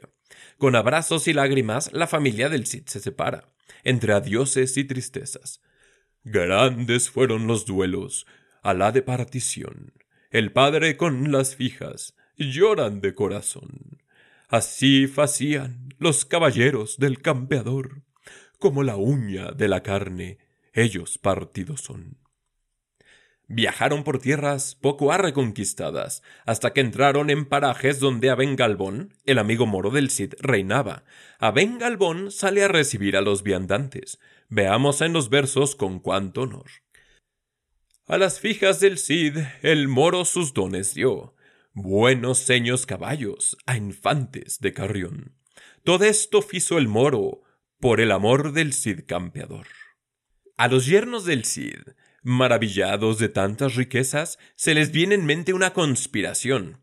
Con 0.58 0.78
abrazos 0.78 1.28
y 1.28 1.34
lágrimas 1.34 1.92
la 1.92 2.08
familia 2.08 2.48
del 2.48 2.66
Cid 2.66 2.86
se 2.86 3.02
separa, 3.02 3.54
entre 3.84 4.14
adioses 4.14 4.78
y 4.78 4.86
tristezas. 4.86 5.62
Grandes 6.24 7.10
fueron 7.10 7.46
los 7.46 7.66
duelos, 7.66 8.26
a 8.64 8.74
la 8.74 8.94
de 8.94 9.02
partición. 9.02 9.92
El 10.32 10.54
padre 10.54 10.96
con 10.96 11.30
las 11.30 11.58
fijas 11.58 12.16
lloran 12.38 13.02
de 13.02 13.14
corazón. 13.16 14.02
Así 14.48 15.08
facían 15.08 15.90
los 15.98 16.26
caballeros 16.26 16.98
del 16.98 17.22
campeador, 17.22 18.04
como 18.60 18.84
la 18.84 18.96
uña 18.96 19.52
de 19.52 19.68
la 19.68 19.84
carne, 19.84 20.40
ellos 20.74 21.18
partidos 21.18 21.82
son. 21.82 22.18
Viajaron 23.48 24.04
por 24.04 24.20
tierras 24.20 24.76
poco 24.76 25.12
a 25.12 25.18
reconquistadas, 25.18 26.24
hasta 26.46 26.74
que 26.74 26.82
entraron 26.82 27.30
en 27.30 27.46
parajes 27.46 28.00
donde 28.00 28.32
Aben 28.32 28.56
Galbón, 28.56 29.14
el 29.26 29.38
amigo 29.38 29.68
moro 29.68 29.92
del 29.92 30.10
Cid, 30.10 30.34
reinaba. 30.40 31.04
Aben 31.38 31.78
Galbón 31.78 32.32
sale 32.32 32.64
a 32.64 32.68
recibir 32.68 33.16
a 33.16 33.22
los 33.22 33.44
viandantes. 33.44 34.20
Veamos 34.50 35.02
en 35.02 35.14
los 35.14 35.30
versos 35.30 35.76
con 35.76 36.00
cuánto 36.00 36.42
honor. 36.42 36.66
A 38.08 38.18
las 38.18 38.40
fijas 38.40 38.80
del 38.80 38.98
Cid 38.98 39.38
el 39.62 39.88
moro 39.88 40.26
sus 40.26 40.54
dones 40.54 40.96
dio, 40.96 41.35
buenos 41.76 42.40
seños 42.40 42.86
caballos 42.86 43.58
a 43.66 43.76
infantes 43.76 44.60
de 44.62 44.74
Carrión. 44.74 45.36
Todo 45.84 46.06
esto 46.06 46.42
fizo 46.42 46.78
el 46.78 46.88
moro 46.88 47.42
por 47.80 48.00
el 48.00 48.12
amor 48.12 48.54
del 48.54 48.74
Cid 48.74 49.02
campeador. 49.06 49.68
A 50.58 50.70
los 50.70 50.86
yernos 50.86 51.26
del 51.26 51.44
Cid, 51.44 51.82
maravillados 52.24 53.20
de 53.20 53.28
tantas 53.28 53.76
riquezas, 53.76 54.40
se 54.56 54.74
les 54.74 54.92
viene 54.92 55.16
en 55.16 55.26
mente 55.26 55.52
una 55.52 55.74
conspiración. 55.74 56.82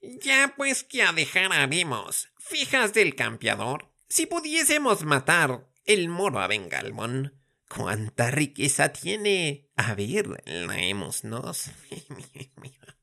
Ya 0.00 0.54
pues 0.56 0.84
que 0.84 1.02
a 1.02 1.12
dejar 1.12 1.52
haremos, 1.52 2.30
fijas 2.38 2.94
del 2.94 3.14
campeador, 3.14 3.92
si 4.08 4.24
pudiésemos 4.24 5.04
matar 5.04 5.68
el 5.84 6.08
moro 6.08 6.40
a 6.40 6.46
Bengalmón. 6.46 7.34
¿Cuánta 7.68 8.30
riqueza 8.30 8.94
tiene? 8.94 9.68
A 9.76 9.94
ver, 9.94 10.42
laémonos. 10.46 11.70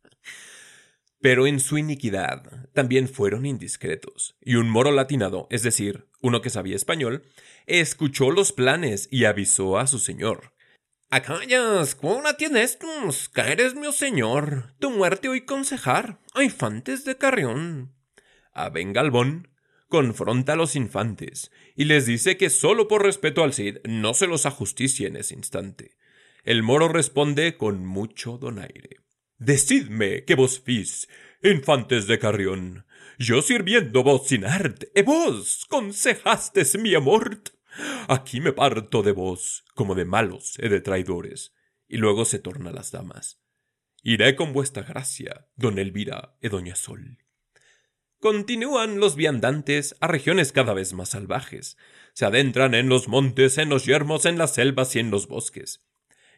Pero 1.25 1.47
en 1.47 1.59
su 1.59 1.79
iniquidad 1.79 2.69
también 2.73 3.09
fueron 3.09 3.47
indiscretos, 3.47 4.37
y 4.41 4.57
un 4.57 4.69
moro 4.69 4.91
latinado, 4.91 5.47
es 5.49 5.63
decir, 5.63 6.07
uno 6.21 6.39
que 6.39 6.51
sabía 6.51 6.75
español, 6.75 7.23
escuchó 7.65 8.29
los 8.29 8.51
planes 8.51 9.07
y 9.09 9.25
avisó 9.25 9.79
a 9.79 9.87
su 9.87 9.97
señor. 9.97 10.53
Acallas, 11.09 11.95
cuál 11.95 12.37
tienes 12.37 12.73
estos? 12.73 13.27
Caeres 13.29 13.73
mi 13.73 13.91
señor, 13.91 14.75
tu 14.77 14.91
muerte 14.91 15.27
hoy 15.27 15.45
consejar, 15.45 16.19
a 16.35 16.43
infantes 16.43 17.05
de 17.05 17.17
Carrión. 17.17 17.95
A 18.53 18.69
Bengalbón 18.69 19.47
confronta 19.89 20.53
a 20.53 20.55
los 20.55 20.75
infantes 20.75 21.49
y 21.75 21.85
les 21.85 22.05
dice 22.05 22.37
que 22.37 22.51
solo 22.51 22.87
por 22.87 23.01
respeto 23.01 23.43
al 23.43 23.53
Cid 23.53 23.77
no 23.83 24.13
se 24.13 24.27
los 24.27 24.45
ajusticia 24.45 25.07
en 25.07 25.15
ese 25.15 25.33
instante. 25.33 25.97
El 26.43 26.61
moro 26.61 26.87
responde 26.87 27.57
con 27.57 27.83
mucho 27.83 28.37
donaire. 28.37 29.04
Decidme 29.45 30.25
que 30.25 30.33
vos 30.33 30.59
fis, 30.59 31.07
infantes 31.43 32.07
de 32.07 32.17
Carrión, 32.17 32.87
yo 33.19 33.43
sirviendo 33.43 34.01
vos 34.01 34.27
sin 34.27 34.43
arte, 34.43 34.89
e 34.95 35.03
vos 35.03 35.67
consejastes 35.69 36.79
mi 36.79 36.95
amor. 36.95 37.43
Aquí 38.07 38.41
me 38.41 38.53
parto 38.53 39.03
de 39.03 39.11
vos, 39.11 39.63
como 39.75 39.93
de 39.93 40.03
malos 40.03 40.57
e 40.57 40.67
de 40.67 40.81
traidores. 40.81 41.53
Y 41.87 41.97
luego 41.97 42.25
se 42.25 42.39
torna 42.39 42.71
a 42.71 42.73
las 42.73 42.89
damas. 42.89 43.39
Iré 44.01 44.35
con 44.35 44.51
vuestra 44.51 44.81
gracia, 44.81 45.45
don 45.55 45.77
Elvira 45.77 46.37
e 46.41 46.49
doña 46.49 46.73
Sol. 46.73 47.19
Continúan 48.19 48.99
los 48.99 49.15
viandantes 49.15 49.95
a 50.01 50.07
regiones 50.07 50.53
cada 50.53 50.73
vez 50.73 50.93
más 50.93 51.09
salvajes. 51.09 51.77
Se 52.13 52.25
adentran 52.25 52.73
en 52.73 52.89
los 52.89 53.07
montes, 53.07 53.59
en 53.59 53.69
los 53.69 53.85
yermos, 53.85 54.25
en 54.25 54.39
las 54.39 54.55
selvas 54.55 54.95
y 54.95 54.99
en 54.99 55.11
los 55.11 55.27
bosques 55.27 55.85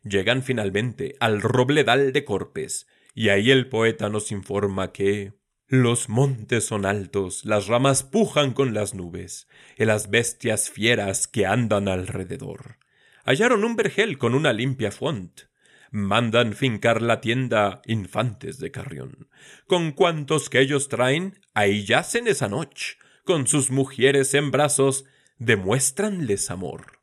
llegan 0.09 0.43
finalmente 0.43 1.15
al 1.19 1.41
robledal 1.41 2.13
de 2.13 2.25
Corpes, 2.25 2.87
y 3.17 3.29
ahí 3.29 3.50
el 3.50 3.67
poeta 3.67 4.09
nos 4.09 4.31
informa 4.31 4.91
que 4.91 5.33
los 5.65 6.07
montes 6.07 6.65
son 6.65 6.86
altos, 6.86 7.45
las 7.45 7.65
ramas 7.65 8.03
pujan 8.03 8.53
con 8.53 8.75
las 8.75 8.93
nubes, 8.93 9.47
y 9.75 9.86
las 9.86 10.12
bestias 10.12 10.69
fieras 10.69 11.27
que 11.27 11.47
andan 11.47 11.88
alrededor. 11.88 12.77
Hallaron 13.25 13.63
un 13.63 13.75
vergel 13.75 14.19
con 14.19 14.36
una 14.36 14.53
limpia 14.53 14.91
font. 14.91 15.41
Mandan 15.89 16.53
fincar 16.53 17.01
la 17.01 17.19
tienda 17.19 17.81
infantes 17.88 18.59
de 18.59 18.69
Carrión. 18.69 19.29
Con 19.65 19.93
cuantos 19.93 20.51
que 20.51 20.59
ellos 20.59 20.88
traen, 20.88 21.39
ahí 21.55 21.86
yacen 21.86 22.27
esa 22.27 22.47
noche, 22.47 22.97
con 23.25 23.47
sus 23.47 23.71
mujeres 23.71 24.36
en 24.36 24.51
brazos, 24.51 25.05
demuéstranles 25.39 26.51
amor. 26.51 26.99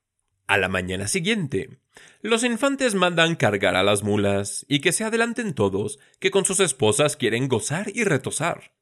A 0.47 0.59
la 0.59 0.69
mañana 0.69 1.09
siguiente, 1.09 1.81
los 2.23 2.43
infantes 2.43 2.95
mandan 2.95 3.37
cargar 3.37 3.77
a 3.77 3.83
las 3.83 4.03
mulas 4.03 4.65
y 4.69 4.81
que 4.81 4.93
se 4.93 5.05
adelanten 5.05 5.55
todos, 5.55 5.99
que 6.21 6.31
con 6.31 6.45
sus 6.45 6.61
esposas 6.61 7.17
quieren 7.17 7.49
gozar 7.49 7.91
y 7.95 8.05
retosar. 8.05 8.73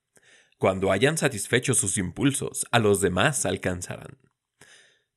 Cuando 0.59 0.93
hayan 0.93 1.19
satisfecho 1.19 1.75
sus 1.75 1.99
impulsos, 1.99 2.67
a 2.71 2.79
los 2.79 3.01
demás 3.01 3.45
alcanzarán. 3.45 4.19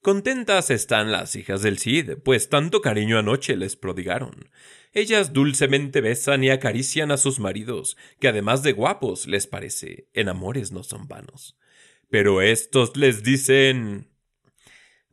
Contentas 0.02 0.70
están 0.70 1.12
las 1.12 1.36
hijas 1.36 1.62
del 1.62 1.80
Cid, 1.80 2.18
pues 2.24 2.50
tanto 2.50 2.82
cariño 2.82 3.18
anoche 3.18 3.56
les 3.56 3.76
prodigaron. 3.76 4.50
Ellas 4.94 5.34
dulcemente 5.34 6.00
besan 6.02 6.44
y 6.44 6.50
acarician 6.50 7.12
a 7.12 7.18
sus 7.18 7.40
maridos, 7.40 7.98
que 8.20 8.28
además 8.28 8.64
de 8.64 8.74
guapos 8.74 9.28
les 9.28 9.48
parece, 9.48 10.08
en 10.14 10.30
amores 10.30 10.72
no 10.72 10.84
son 10.84 11.08
vanos. 11.08 11.58
Pero 12.10 12.42
estos 12.42 12.96
les 12.98 13.24
dicen 13.24 14.10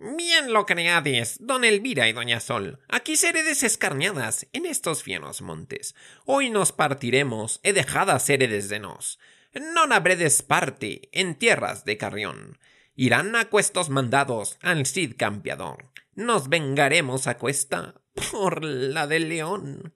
Bien 0.05 0.53
lo 0.53 0.67
creades, 0.67 1.37
don 1.39 1.63
Elvira 1.63 2.09
y 2.09 2.13
doña 2.13 2.41
Sol. 2.41 2.81
Aquí 2.89 3.15
seredes 3.15 3.63
escarniadas 3.63 4.49
en 4.53 4.67
estos 4.67 5.05
fienos 5.05 5.43
montes. 5.43 5.95
Hoy 6.25 6.51
nos 6.51 6.73
partiremos, 6.73 7.61
he 7.63 7.73
dejadas 7.73 8.29
heredes 8.29 8.69
de 8.69 8.81
nos. 8.81 9.21
No 9.55 9.83
habredes 9.95 10.43
parte 10.43 11.09
en 11.13 11.37
tierras 11.37 11.85
de 11.85 11.99
Carrión. 11.99 12.59
Irán 12.97 13.37
a 13.37 13.45
cuestos 13.45 13.91
mandados 13.91 14.59
al 14.61 14.87
Cid 14.87 15.15
campeador. 15.17 15.93
Nos 16.17 16.49
vengaremos 16.49 17.29
a 17.29 17.39
cuesta 17.39 17.95
por 18.33 18.65
la 18.65 19.07
del 19.07 19.29
león. 19.29 19.95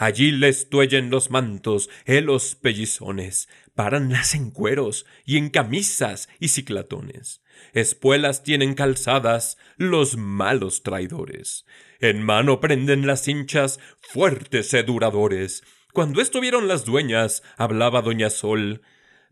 Allí 0.00 0.30
les 0.32 0.70
tuellen 0.70 1.10
los 1.10 1.28
mantos, 1.28 1.90
e 2.06 2.22
los 2.22 2.54
pellizones, 2.54 3.50
paranlas 3.74 4.34
en 4.34 4.50
cueros 4.50 5.04
y 5.26 5.36
en 5.36 5.50
camisas 5.50 6.30
y 6.38 6.48
ciclatones. 6.48 7.42
Espuelas 7.74 8.42
tienen 8.42 8.72
calzadas 8.72 9.58
los 9.76 10.16
malos 10.16 10.82
traidores. 10.82 11.66
En 12.00 12.22
mano 12.22 12.60
prenden 12.60 13.06
las 13.06 13.28
hinchas 13.28 13.78
fuertes 14.00 14.72
e 14.72 14.82
duradores. 14.84 15.64
Cuando 15.92 16.22
estuvieron 16.22 16.66
las 16.66 16.86
dueñas, 16.86 17.42
hablaba 17.58 18.00
doña 18.00 18.30
Sol. 18.30 18.80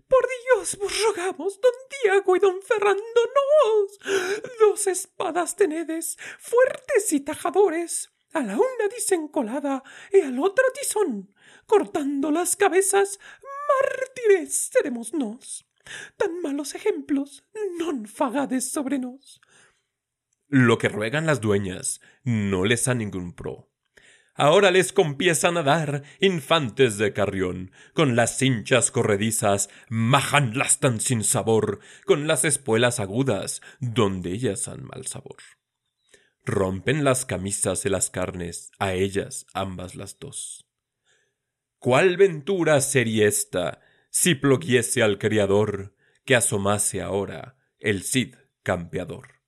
Por 0.06 0.26
Dios 0.44 0.76
vos 0.78 0.92
rogamos, 1.02 1.58
don 1.62 1.72
Diego 2.02 2.36
y 2.36 2.40
don 2.40 2.60
Ferrando, 2.60 3.00
nos. 3.00 3.98
Dos 4.60 4.86
espadas 4.86 5.56
tenedes, 5.56 6.18
fuertes 6.38 7.10
y 7.14 7.20
tajadores 7.20 8.10
a 8.32 8.40
la 8.40 8.56
una 8.56 8.88
dicen 8.94 9.28
colada 9.28 9.82
y 10.12 10.20
al 10.20 10.38
otro 10.38 10.64
tizón, 10.78 11.34
cortando 11.66 12.30
las 12.30 12.56
cabezas, 12.56 13.18
mártires 13.68 14.70
nos. 15.12 15.64
Tan 16.16 16.42
malos 16.42 16.74
ejemplos 16.74 17.44
non 17.80 18.04
fagades 18.04 18.68
sobre 18.68 18.98
nos. 18.98 19.40
Lo 20.48 20.76
que 20.76 20.88
ruegan 20.88 21.24
las 21.24 21.40
dueñas 21.40 22.00
no 22.24 22.64
les 22.64 22.84
da 22.84 22.94
ningún 22.94 23.32
pro. 23.32 23.68
Ahora 24.34 24.70
les 24.70 24.92
compiezan 24.92 25.56
a 25.56 25.64
dar 25.64 26.04
infantes 26.20 26.96
de 26.96 27.12
carrión, 27.12 27.72
con 27.92 28.14
las 28.14 28.38
cinchas 28.38 28.92
corredizas, 28.92 29.68
majanlas 29.88 30.78
tan 30.78 31.00
sin 31.00 31.24
sabor, 31.24 31.80
con 32.06 32.28
las 32.28 32.44
espuelas 32.44 33.00
agudas, 33.00 33.60
donde 33.80 34.30
ellas 34.30 34.68
han 34.68 34.84
mal 34.84 35.06
sabor. 35.06 35.57
Rompen 36.48 37.04
las 37.04 37.26
camisas 37.26 37.82
de 37.82 37.90
las 37.90 38.08
carnes, 38.08 38.70
a 38.78 38.94
ellas 38.94 39.44
ambas 39.52 39.94
las 39.94 40.18
dos. 40.18 40.64
¿Cuál 41.78 42.16
ventura 42.16 42.80
sería 42.80 43.28
esta 43.28 43.82
si 44.08 44.34
ploguiese 44.34 45.02
al 45.02 45.18
Criador 45.18 45.94
que 46.24 46.34
asomase 46.36 47.02
ahora 47.02 47.58
el 47.78 48.02
Cid 48.02 48.34
campeador? 48.62 49.42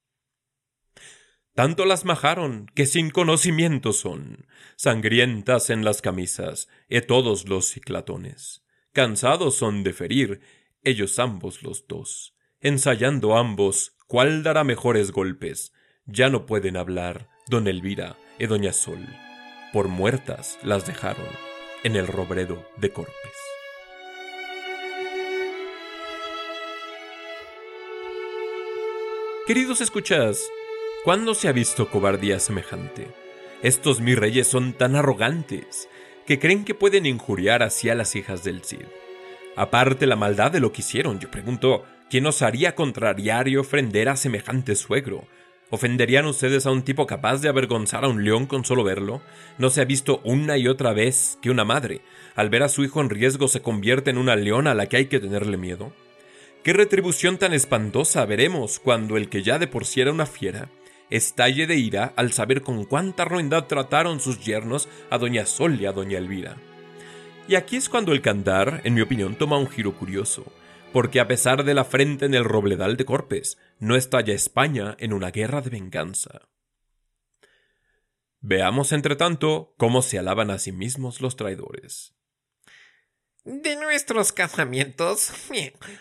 Tanto 1.55 1.87
las 1.87 2.05
majaron 2.05 2.67
que 2.75 2.85
sin 2.85 3.09
conocimiento 3.09 3.95
son, 3.95 4.47
sangrientas 4.77 5.71
en 5.71 5.87
las 5.87 6.03
camisas, 6.03 6.69
e 6.91 7.01
todos 7.01 7.49
los 7.49 7.65
ciclatones. 7.65 8.63
Cansados 8.93 9.57
son 9.57 9.85
de 9.85 9.95
ferir, 9.95 10.43
ellos 10.83 11.19
ambos 11.19 11.63
los 11.63 11.87
dos, 11.89 12.37
ensayando 12.61 13.39
ambos 13.39 13.97
cuál 14.07 14.43
dará 14.43 14.65
mejores 14.65 15.13
golpes, 15.13 15.73
ya 16.13 16.29
no 16.29 16.47
pueden 16.47 16.77
hablar 16.77 17.29
don 17.47 17.69
Elvira 17.69 18.17
y 18.39 18.47
doña 18.47 18.73
Sol. 18.73 19.07
Por 19.73 19.89
muertas 19.89 20.59
las 20.63 20.87
dejaron 20.87 21.29
en 21.85 21.97
el 21.97 22.07
robredo 22.07 22.67
de 22.77 22.93
Corpes. 22.93 23.15
Queridos 29.47 29.81
escuchas, 29.81 30.49
¿cuándo 31.05 31.35
se 31.35 31.49
ha 31.49 31.53
visto 31.53 31.91
cobardía 31.91 32.39
semejante? 32.39 33.09
Estos 33.63 34.01
mis 34.01 34.17
reyes 34.17 34.47
son 34.47 34.73
tan 34.73 34.97
arrogantes 34.97 35.89
que 36.27 36.39
creen 36.39 36.65
que 36.65 36.75
pueden 36.75 37.07
injuriar 37.07 37.63
así 37.63 37.89
a 37.89 37.95
las 37.95 38.15
hijas 38.15 38.45
del 38.45 38.63
Cid. 38.63 38.87
Aparte 39.57 40.07
la 40.07 40.17
maldad 40.17 40.53
de 40.53 40.61
lo 40.61 40.73
que 40.73 40.83
hicieron, 40.83 41.19
yo 41.19 41.31
pregunto, 41.31 41.85
¿quién 42.09 42.27
osaría 42.27 42.75
contrariar 42.75 43.49
y 43.49 43.57
ofender 43.57 44.09
a 44.09 44.17
semejante 44.17 44.77
suegro? 44.77 45.27
¿Ofenderían 45.71 46.27
ustedes 46.27 46.67
a 46.67 46.73
un 46.73 46.83
tipo 46.83 47.07
capaz 47.07 47.41
de 47.41 47.49
avergonzar 47.49 48.05
a 48.05 48.09
un 48.09 48.25
león 48.25 48.47
con 48.47 48.65
solo 48.65 48.83
verlo? 48.83 49.23
¿No 49.57 49.71
se 49.71 49.81
ha 49.81 49.85
visto 49.85 50.21
una 50.25 50.59
y 50.59 50.67
otra 50.67 50.93
vez 50.93 51.39
que 51.41 51.51
una 51.51 51.65
madre, 51.65 52.01
al 52.35 52.51
ver 52.51 52.65
a 52.65 52.69
su 52.69 52.83
hijo 52.83 53.01
en 53.01 53.09
riesgo, 53.09 53.47
se 53.47 53.63
convierte 53.63 54.11
en 54.11 54.19
una 54.19 54.35
leona 54.35 54.73
a 54.73 54.75
la 54.75 54.87
que 54.87 54.97
hay 54.97 55.07
que 55.07 55.21
tenerle 55.21 55.57
miedo? 55.57 55.93
¿Qué 56.65 56.73
retribución 56.73 57.39
tan 57.39 57.53
espantosa 57.53 58.27
veremos 58.27 58.81
cuando 58.81 59.17
el 59.17 59.29
que 59.29 59.45
ya 59.45 59.61
de 59.61 59.69
por 59.69 59.87
sí 59.87 60.01
era 60.01 60.13
una 60.13 60.27
fiera 60.27 60.69
estalle 61.09 61.67
de 61.67 61.77
ira 61.77 62.13
al 62.15 62.33
saber 62.33 62.63
con 62.63 62.85
cuánta 62.85 63.25
ruindad 63.25 63.67
trataron 63.67 64.21
sus 64.21 64.45
yernos 64.45 64.89
a 65.11 65.19
doña 65.19 65.45
Sol 65.45 65.81
y 65.81 65.87
a 65.87 65.93
doña 65.93 66.19
Elvira? 66.19 66.57
Y 67.49 67.57
aquí 67.57 67.77
es 67.77 67.89
cuando 67.89 68.13
el 68.13 68.23
cantar, 68.23 68.81
en 68.85 68.95
mi 68.95 69.01
opinión, 69.01 69.35
toma 69.35 69.59
un 69.59 69.69
giro 69.69 69.97
curioso 69.97 70.45
porque 70.93 71.21
a 71.21 71.29
pesar 71.29 71.65
de 71.65 71.75
la 71.75 71.85
frente 71.85 72.27
en 72.27 72.35
el 72.35 72.45
robledal 72.45 72.97
de 72.97 73.05
Corpes, 73.05 73.59
no 73.81 73.97
estalla 73.97 74.35
España 74.35 74.95
en 74.99 75.13
una 75.13 75.31
guerra 75.31 75.63
de 75.63 75.71
venganza. 75.71 76.49
Veamos, 78.41 78.93
entre 78.93 79.17
tanto, 79.17 79.75
cómo 79.77 80.03
se 80.03 80.19
alaban 80.19 80.51
a 80.51 80.59
sí 80.59 80.73
mismos 80.73 81.21
los 81.21 81.37
traidores. 81.37 82.15
De 83.45 83.77
nuestros 83.77 84.33
casamientos, 84.33 85.33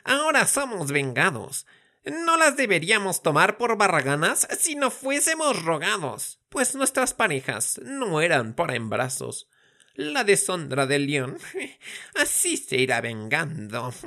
ahora 0.03 0.45
somos 0.45 0.91
vengados. 0.91 1.65
No 2.05 2.37
las 2.37 2.55
deberíamos 2.57 3.21
tomar 3.21 3.57
por 3.57 3.77
barraganas 3.77 4.47
si 4.57 4.75
no 4.75 4.91
fuésemos 4.91 5.63
rogados, 5.63 6.39
pues 6.49 6.75
nuestras 6.75 7.13
parejas 7.13 7.79
no 7.83 8.21
eran 8.21 8.53
para 8.53 8.75
embrazos, 8.75 9.47
la 9.95 10.23
deshonra 10.23 10.85
del 10.85 11.07
león. 11.07 11.37
Así 12.15 12.57
se 12.57 12.77
irá 12.77 13.01
vengando. 13.01 13.93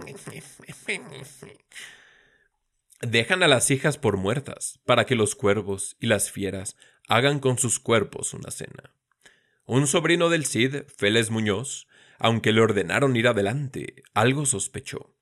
Dejan 3.04 3.42
a 3.42 3.48
las 3.48 3.72
hijas 3.72 3.98
por 3.98 4.16
muertas, 4.16 4.78
para 4.86 5.06
que 5.06 5.16
los 5.16 5.34
cuervos 5.34 5.96
y 5.98 6.06
las 6.06 6.30
fieras 6.30 6.76
hagan 7.08 7.40
con 7.40 7.58
sus 7.58 7.80
cuerpos 7.80 8.32
una 8.32 8.52
cena. 8.52 8.94
Un 9.64 9.88
sobrino 9.88 10.28
del 10.28 10.46
Cid, 10.46 10.84
Félix 10.96 11.28
Muñoz, 11.28 11.88
aunque 12.20 12.52
le 12.52 12.60
ordenaron 12.60 13.16
ir 13.16 13.26
adelante, 13.26 14.04
algo 14.14 14.46
sospechó. 14.46 15.16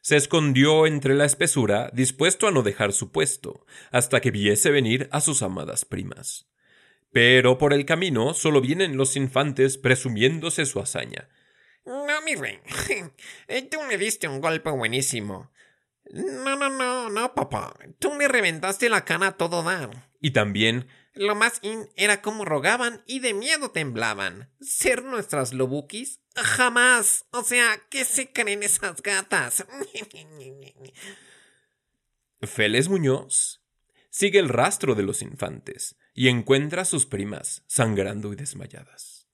Se 0.00 0.16
escondió 0.16 0.86
entre 0.86 1.14
la 1.14 1.26
espesura, 1.26 1.90
dispuesto 1.92 2.48
a 2.48 2.50
no 2.50 2.62
dejar 2.62 2.94
su 2.94 3.12
puesto, 3.12 3.66
hasta 3.90 4.22
que 4.22 4.30
viese 4.30 4.70
venir 4.70 5.10
a 5.12 5.20
sus 5.20 5.42
amadas 5.42 5.84
primas. 5.84 6.48
Pero 7.12 7.58
por 7.58 7.74
el 7.74 7.84
camino 7.84 8.32
solo 8.32 8.62
vienen 8.62 8.96
los 8.96 9.16
infantes 9.16 9.76
presumiéndose 9.76 10.64
su 10.64 10.80
hazaña. 10.80 11.28
No, 11.84 12.22
mi 12.24 12.36
rey. 12.36 12.58
Tú 13.70 13.82
me 13.86 13.98
diste 13.98 14.28
un 14.28 14.40
golpe 14.40 14.70
buenísimo. 14.70 15.50
No, 16.10 16.56
no, 16.56 16.68
no, 16.68 17.10
no, 17.10 17.34
papá. 17.34 17.74
Tú 17.98 18.14
me 18.14 18.28
reventaste 18.28 18.88
la 18.88 19.04
cana 19.04 19.28
a 19.28 19.36
todo 19.36 19.62
dar. 19.62 20.10
Y 20.20 20.32
también. 20.32 20.88
Lo 21.14 21.34
más 21.34 21.58
in 21.62 21.88
era 21.96 22.22
como 22.22 22.44
rogaban 22.44 23.02
y 23.06 23.20
de 23.20 23.34
miedo 23.34 23.70
temblaban. 23.70 24.50
¿Ser 24.60 25.02
nuestras 25.02 25.52
lobukis? 25.52 26.20
Jamás. 26.34 27.26
O 27.32 27.42
sea, 27.42 27.80
¿qué 27.90 28.04
se 28.04 28.32
creen 28.32 28.62
esas 28.62 29.02
gatas? 29.02 29.66
Félix 32.42 32.88
Muñoz 32.88 33.64
sigue 34.10 34.38
el 34.38 34.48
rastro 34.48 34.94
de 34.94 35.02
los 35.02 35.22
infantes 35.22 35.96
y 36.14 36.28
encuentra 36.28 36.82
a 36.82 36.84
sus 36.84 37.06
primas 37.06 37.64
sangrando 37.66 38.32
y 38.32 38.36
desmayadas. 38.36 39.28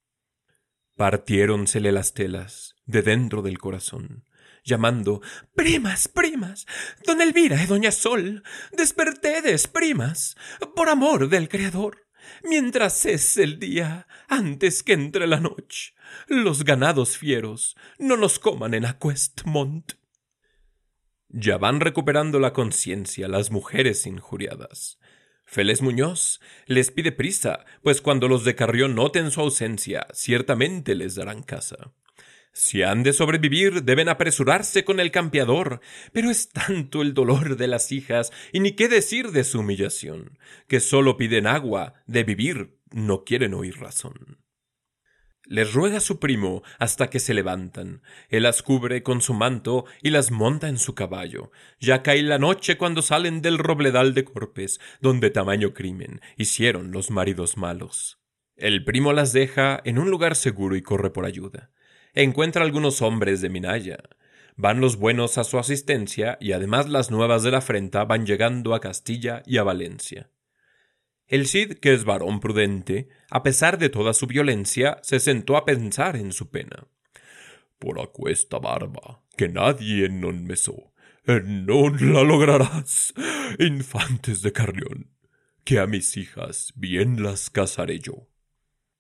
Partiéronsele 0.97 1.91
las 1.91 2.15
telas 2.15 2.77
de 2.85 3.03
dentro 3.03 3.43
del 3.43 3.59
corazón, 3.59 4.29
llamando 4.65 5.21
Primas, 5.55 6.09
primas, 6.09 6.67
don 7.07 7.21
Elvira 7.21 7.63
y 7.63 7.67
doña 7.67 7.93
Sol, 7.93 8.43
despertedes, 8.73 9.69
primas, 9.69 10.37
por 10.75 10.89
amor 10.89 11.29
del 11.29 11.49
Creador, 11.49 12.07
mientras 12.43 13.07
es 13.07 13.37
el 13.37 13.59
día, 13.59 14.07
antes 14.29 14.83
que 14.83 14.95
entre 14.95 15.27
la 15.27 15.41
noche, 15.41 15.95
los 16.27 16.65
ganados 16.65 17.19
fieros 17.19 17.77
no 17.99 18.17
nos 18.17 18.39
coman 18.39 18.75
en 18.75 18.87
Aquestmont. 18.87 19.93
Ya 21.29 21.59
van 21.59 21.81
recuperando 21.81 22.39
la 22.39 22.53
conciencia 22.53 23.29
las 23.29 23.51
mujeres 23.51 24.07
injuriadas, 24.07 24.99
Félix 25.47 25.83
Muñoz 25.83 26.41
les 26.67 26.91
pide 26.91 27.13
prisa, 27.13 27.65
pues 27.83 28.01
cuando 28.01 28.29
los 28.29 28.45
de 28.45 28.55
Carrión 28.55 28.95
noten 28.95 29.31
su 29.31 29.41
ausencia, 29.41 30.07
ciertamente 30.13 30.95
les 30.95 31.15
darán 31.15 31.43
casa. 31.43 31.93
Si 32.57 32.85
han 32.85 33.03
de 33.03 33.13
sobrevivir, 33.13 33.83
deben 33.83 34.09
apresurarse 34.09 34.85
con 34.85 35.01
el 35.01 35.11
campeador, 35.11 35.81
pero 36.13 36.31
es 36.31 36.51
tanto 36.51 37.03
el 37.03 37.13
dolor 37.13 37.57
de 37.57 37.67
las 37.67 37.91
hijas, 37.91 38.31
y 38.53 38.61
ni 38.61 38.73
qué 38.77 38.89
decir 38.89 39.33
de 39.33 39.43
su 39.43 39.59
humillación, 39.59 40.39
que 40.69 40.79
sólo 40.79 41.17
piden 41.17 41.49
agua, 41.49 41.95
de 42.07 42.23
vivir 42.23 42.79
no 42.93 43.25
quieren 43.25 43.55
oír 43.55 43.81
razón. 43.81 44.39
Les 45.47 45.75
ruega 45.75 45.99
su 45.99 46.21
primo 46.21 46.63
hasta 46.79 47.11
que 47.11 47.19
se 47.19 47.35
levantan. 47.35 48.03
Él 48.29 48.45
las 48.45 48.63
cubre 48.63 49.03
con 49.03 49.21
su 49.21 49.35
manto 49.35 49.85
y 50.01 50.11
las 50.11 50.31
monta 50.31 50.69
en 50.69 50.79
su 50.79 50.95
caballo. 50.95 51.51
Ya 51.81 52.05
cae 52.05 52.23
la 52.23 52.39
noche 52.39 52.79
cuando 52.79 53.03
salen 53.03 53.43
del 53.43 53.59
robledal 53.59 54.15
de 54.15 54.25
Corpes, 54.25 54.81
donde 55.01 55.31
tamaño 55.31 55.75
crimen 55.75 56.21
hicieron 56.37 56.93
los 56.93 57.11
maridos 57.11 57.57
malos. 57.57 58.21
El 58.57 58.85
primo 58.85 59.13
las 59.13 59.33
deja 59.33 59.81
en 59.85 59.99
un 59.99 60.09
lugar 60.09 60.37
seguro 60.37 60.77
y 60.77 60.83
corre 60.83 61.11
por 61.11 61.27
ayuda. 61.27 61.74
Encuentra 62.17 62.63
algunos 62.63 63.03
hombres 63.03 63.41
de 63.41 63.49
Minaya. 63.49 63.99
Van 64.57 64.81
los 64.81 64.97
buenos 64.97 65.37
a 65.37 65.43
su 65.43 65.59
asistencia 65.59 66.39
y 66.41 66.53
además 66.53 66.89
las 66.89 67.11
nuevas 67.11 67.43
de 67.43 67.51
la 67.51 67.59
afrenta 67.59 68.05
van 68.05 68.25
llegando 68.25 68.73
a 68.73 68.81
Castilla 68.81 69.43
y 69.47 69.59
a 69.59 69.65
Valencia. 69.65 70.31
El 71.27 71.49
Cid, 71.49 71.79
que 71.79 71.93
es 71.93 72.05
varón 72.05 72.39
prudente, 72.39 73.09
a 73.31 73.43
pesar 73.43 73.79
de 73.79 73.89
toda 73.89 74.15
su 74.15 74.29
violencia, 74.29 74.99
se 75.03 75.19
sentó 75.19 75.57
a 75.57 75.65
pensar 75.65 76.15
en 76.15 76.31
su 76.33 76.51
pena. 76.51 76.87
Por 77.81 78.01
aquesta 78.01 78.61
barba, 78.61 79.25
que 79.37 79.49
nadie 79.49 80.07
non 80.09 80.47
mesó, 80.47 80.95
non 81.27 81.99
la 82.15 82.23
lograrás, 82.23 83.11
infantes 83.59 84.41
de 84.43 84.53
Carrión, 84.53 85.11
que 85.65 85.81
a 85.81 85.89
mis 85.89 86.17
hijas 86.17 86.73
bien 86.77 87.25
las 87.25 87.51
casaré 87.51 87.99
yo. 87.99 88.29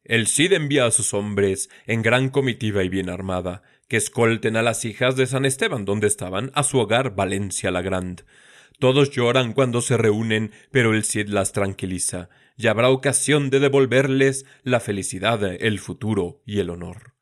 El 0.04 0.26
Cid 0.26 0.52
envía 0.52 0.86
a 0.86 0.90
sus 0.90 1.14
hombres, 1.14 1.70
en 1.86 2.02
gran 2.02 2.28
comitiva 2.28 2.84
y 2.84 2.88
bien 2.88 3.08
armada, 3.08 3.62
que 3.88 3.96
escolten 3.96 4.56
a 4.56 4.62
las 4.62 4.84
hijas 4.84 5.16
de 5.16 5.26
San 5.26 5.44
Esteban 5.44 5.84
donde 5.84 6.06
estaban, 6.06 6.50
a 6.54 6.62
su 6.62 6.78
hogar 6.78 7.14
Valencia 7.14 7.70
la 7.70 7.82
Grande, 7.82 8.24
todos 8.78 9.10
lloran 9.10 9.52
cuando 9.52 9.80
se 9.80 9.96
reúnen, 9.96 10.52
pero 10.70 10.94
el 10.94 11.04
Cid 11.04 11.28
las 11.28 11.52
tranquiliza, 11.52 12.28
y 12.56 12.66
habrá 12.66 12.90
ocasión 12.90 13.50
de 13.50 13.60
devolverles 13.60 14.44
la 14.62 14.80
felicidad, 14.80 15.42
el 15.44 15.78
futuro 15.78 16.42
y 16.44 16.60
el 16.60 16.70
honor. 16.70 17.14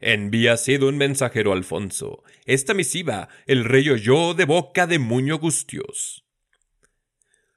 Envía 0.00 0.56
Cid 0.56 0.82
un 0.84 0.96
mensajero 0.96 1.52
Alfonso. 1.52 2.22
Esta 2.46 2.72
misiva 2.72 3.28
el 3.46 3.64
rey 3.64 3.90
oyó 3.90 4.34
de 4.34 4.44
boca 4.44 4.86
de 4.86 5.00
Muño 5.00 5.38
Gustios. 5.38 6.24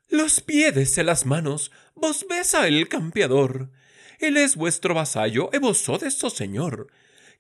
Los 0.10 0.42
pies 0.42 0.98
y 0.98 1.04
las 1.04 1.26
manos 1.26 1.72
vos 1.96 2.26
besa 2.28 2.68
el 2.68 2.90
campeador. 2.90 3.70
Él 4.22 4.38
es 4.38 4.56
vuestro 4.56 4.94
vasallo 4.94 5.50
e 5.52 5.58
vos 5.58 5.80
sodes 5.80 6.14
su 6.14 6.30
señor. 6.30 6.88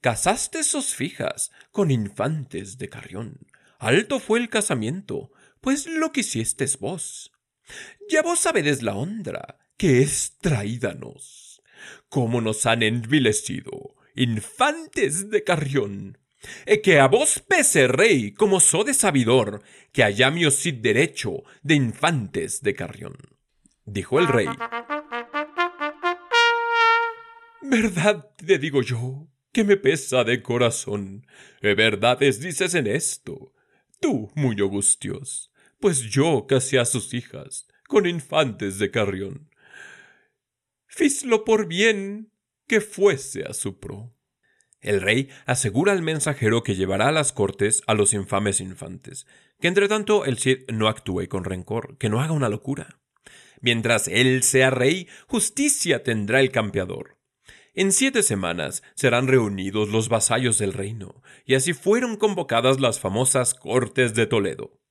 Casaste 0.01 0.63
sus 0.63 0.95
fijas 0.95 1.51
con 1.71 1.91
infantes 1.91 2.79
de 2.79 2.89
Carrión. 2.89 3.37
Alto 3.77 4.19
fue 4.19 4.39
el 4.39 4.49
casamiento, 4.49 5.31
pues 5.61 5.85
lo 5.85 6.11
quisiestes 6.11 6.79
vos. 6.79 7.31
Ya 8.09 8.23
vos 8.23 8.39
sabedes 8.39 8.81
la 8.81 8.95
honra 8.95 9.59
que 9.77 10.01
es 10.01 10.37
traídanos, 10.41 11.61
cómo 12.09 12.41
nos 12.41 12.65
han 12.65 12.83
envilecido, 12.83 13.95
infantes 14.15 15.29
de 15.29 15.43
Carrión, 15.43 16.17
e 16.65 16.81
que 16.81 16.99
a 16.99 17.07
vos 17.07 17.39
pese 17.47 17.87
rey 17.87 18.31
como 18.33 18.59
so 18.59 18.83
de 18.83 18.93
sabidor, 18.93 19.63
que 19.91 20.03
allá 20.03 20.29
mi 20.31 20.49
cid 20.49 20.81
derecho 20.81 21.43
de 21.61 21.75
infantes 21.75 22.61
de 22.61 22.73
Carrión. 22.73 23.17
Dijo 23.85 24.19
el 24.19 24.27
rey. 24.27 24.47
Verdad 27.61 28.29
te 28.37 28.57
digo 28.57 28.81
yo, 28.81 29.27
que 29.51 29.63
me 29.63 29.77
pesa 29.77 30.23
de 30.23 30.41
corazón, 30.41 31.25
verdades 31.61 32.39
dices 32.39 32.73
en 32.75 32.87
esto, 32.87 33.53
tú, 33.99 34.31
muy 34.35 34.59
augustios 34.59 35.51
pues 35.81 36.01
yo 36.01 36.45
casé 36.47 36.79
a 36.79 36.85
sus 36.85 37.13
hijas 37.13 37.67
con 37.87 38.05
infantes 38.05 38.79
de 38.79 38.91
Carrión. 38.91 39.49
Fislo 40.85 41.43
por 41.43 41.67
bien 41.67 42.31
que 42.67 42.79
fuese 42.79 43.43
a 43.43 43.53
su 43.53 43.79
pro. 43.79 44.15
El 44.79 45.01
rey 45.01 45.29
asegura 45.45 45.91
al 45.91 46.01
mensajero 46.01 46.63
que 46.63 46.75
llevará 46.75 47.09
a 47.09 47.11
las 47.11 47.33
cortes 47.33 47.83
a 47.87 47.93
los 47.93 48.13
infames 48.13 48.61
infantes, 48.61 49.27
que 49.59 49.67
entre 49.67 49.87
tanto 49.87 50.25
el 50.25 50.37
Cid 50.37 50.69
no 50.71 50.87
actúe 50.87 51.27
con 51.27 51.43
rencor, 51.43 51.97
que 51.97 52.09
no 52.09 52.21
haga 52.21 52.33
una 52.33 52.49
locura. 52.49 52.99
Mientras 53.59 54.07
él 54.07 54.43
sea 54.43 54.69
rey, 54.69 55.07
justicia 55.27 56.03
tendrá 56.03 56.39
el 56.39 56.51
campeador. 56.51 57.17
En 57.73 57.93
siete 57.93 58.21
semanas 58.21 58.83
serán 58.95 59.29
reunidos 59.29 59.87
los 59.89 60.09
vasallos 60.09 60.57
del 60.57 60.73
reino, 60.73 61.23
y 61.45 61.55
así 61.55 61.71
fueron 61.71 62.17
convocadas 62.17 62.81
las 62.81 62.99
famosas 62.99 63.53
Cortes 63.53 64.13
de 64.13 64.27
Toledo. 64.27 64.81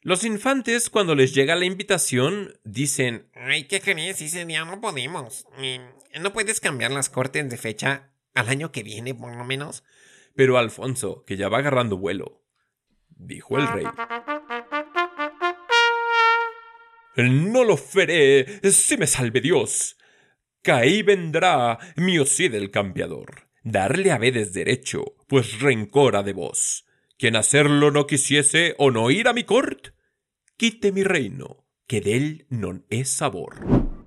Los 0.00 0.24
infantes, 0.24 0.88
cuando 0.88 1.14
les 1.14 1.34
llega 1.34 1.56
la 1.56 1.66
invitación, 1.66 2.58
dicen 2.64 3.28
Ay, 3.34 3.64
¿qué 3.64 3.82
crees? 3.82 4.22
Ese 4.22 4.46
día 4.46 4.64
no 4.64 4.80
podemos. 4.80 5.44
Mm, 5.58 6.22
¿No 6.22 6.32
puedes 6.32 6.60
cambiar 6.60 6.90
las 6.90 7.10
cortes 7.10 7.50
de 7.50 7.58
fecha 7.58 8.12
al 8.32 8.48
año 8.48 8.72
que 8.72 8.82
viene, 8.82 9.14
por 9.14 9.36
lo 9.36 9.44
menos? 9.44 9.84
Pero 10.34 10.56
Alfonso, 10.56 11.22
que 11.26 11.36
ya 11.36 11.50
va 11.50 11.58
agarrando 11.58 11.98
vuelo, 11.98 12.42
dijo 13.10 13.58
el 13.58 13.68
rey. 13.68 13.86
No 17.16 17.64
lo 17.64 17.76
feré, 17.76 18.60
si 18.70 18.96
me 18.96 19.06
salve 19.06 19.42
Dios. 19.42 19.97
Caí 20.62 21.02
vendrá 21.02 21.78
mi 21.96 22.18
Ocid 22.18 22.54
el 22.54 22.70
campeador. 22.70 23.48
Darle 23.62 24.12
habedes 24.12 24.52
derecho, 24.52 25.14
pues 25.26 25.60
rencor 25.60 26.16
ha 26.16 26.22
de 26.22 26.32
vos. 26.32 26.84
Quien 27.16 27.36
hacerlo 27.36 27.90
no 27.90 28.06
quisiese 28.06 28.74
o 28.78 28.90
no 28.90 29.10
ir 29.10 29.28
a 29.28 29.32
mi 29.32 29.44
cort, 29.44 29.88
quite 30.56 30.92
mi 30.92 31.02
reino, 31.02 31.66
que 31.86 32.00
de 32.00 32.16
él 32.16 32.46
no 32.48 32.84
es 32.90 33.08
sabor. 33.08 33.98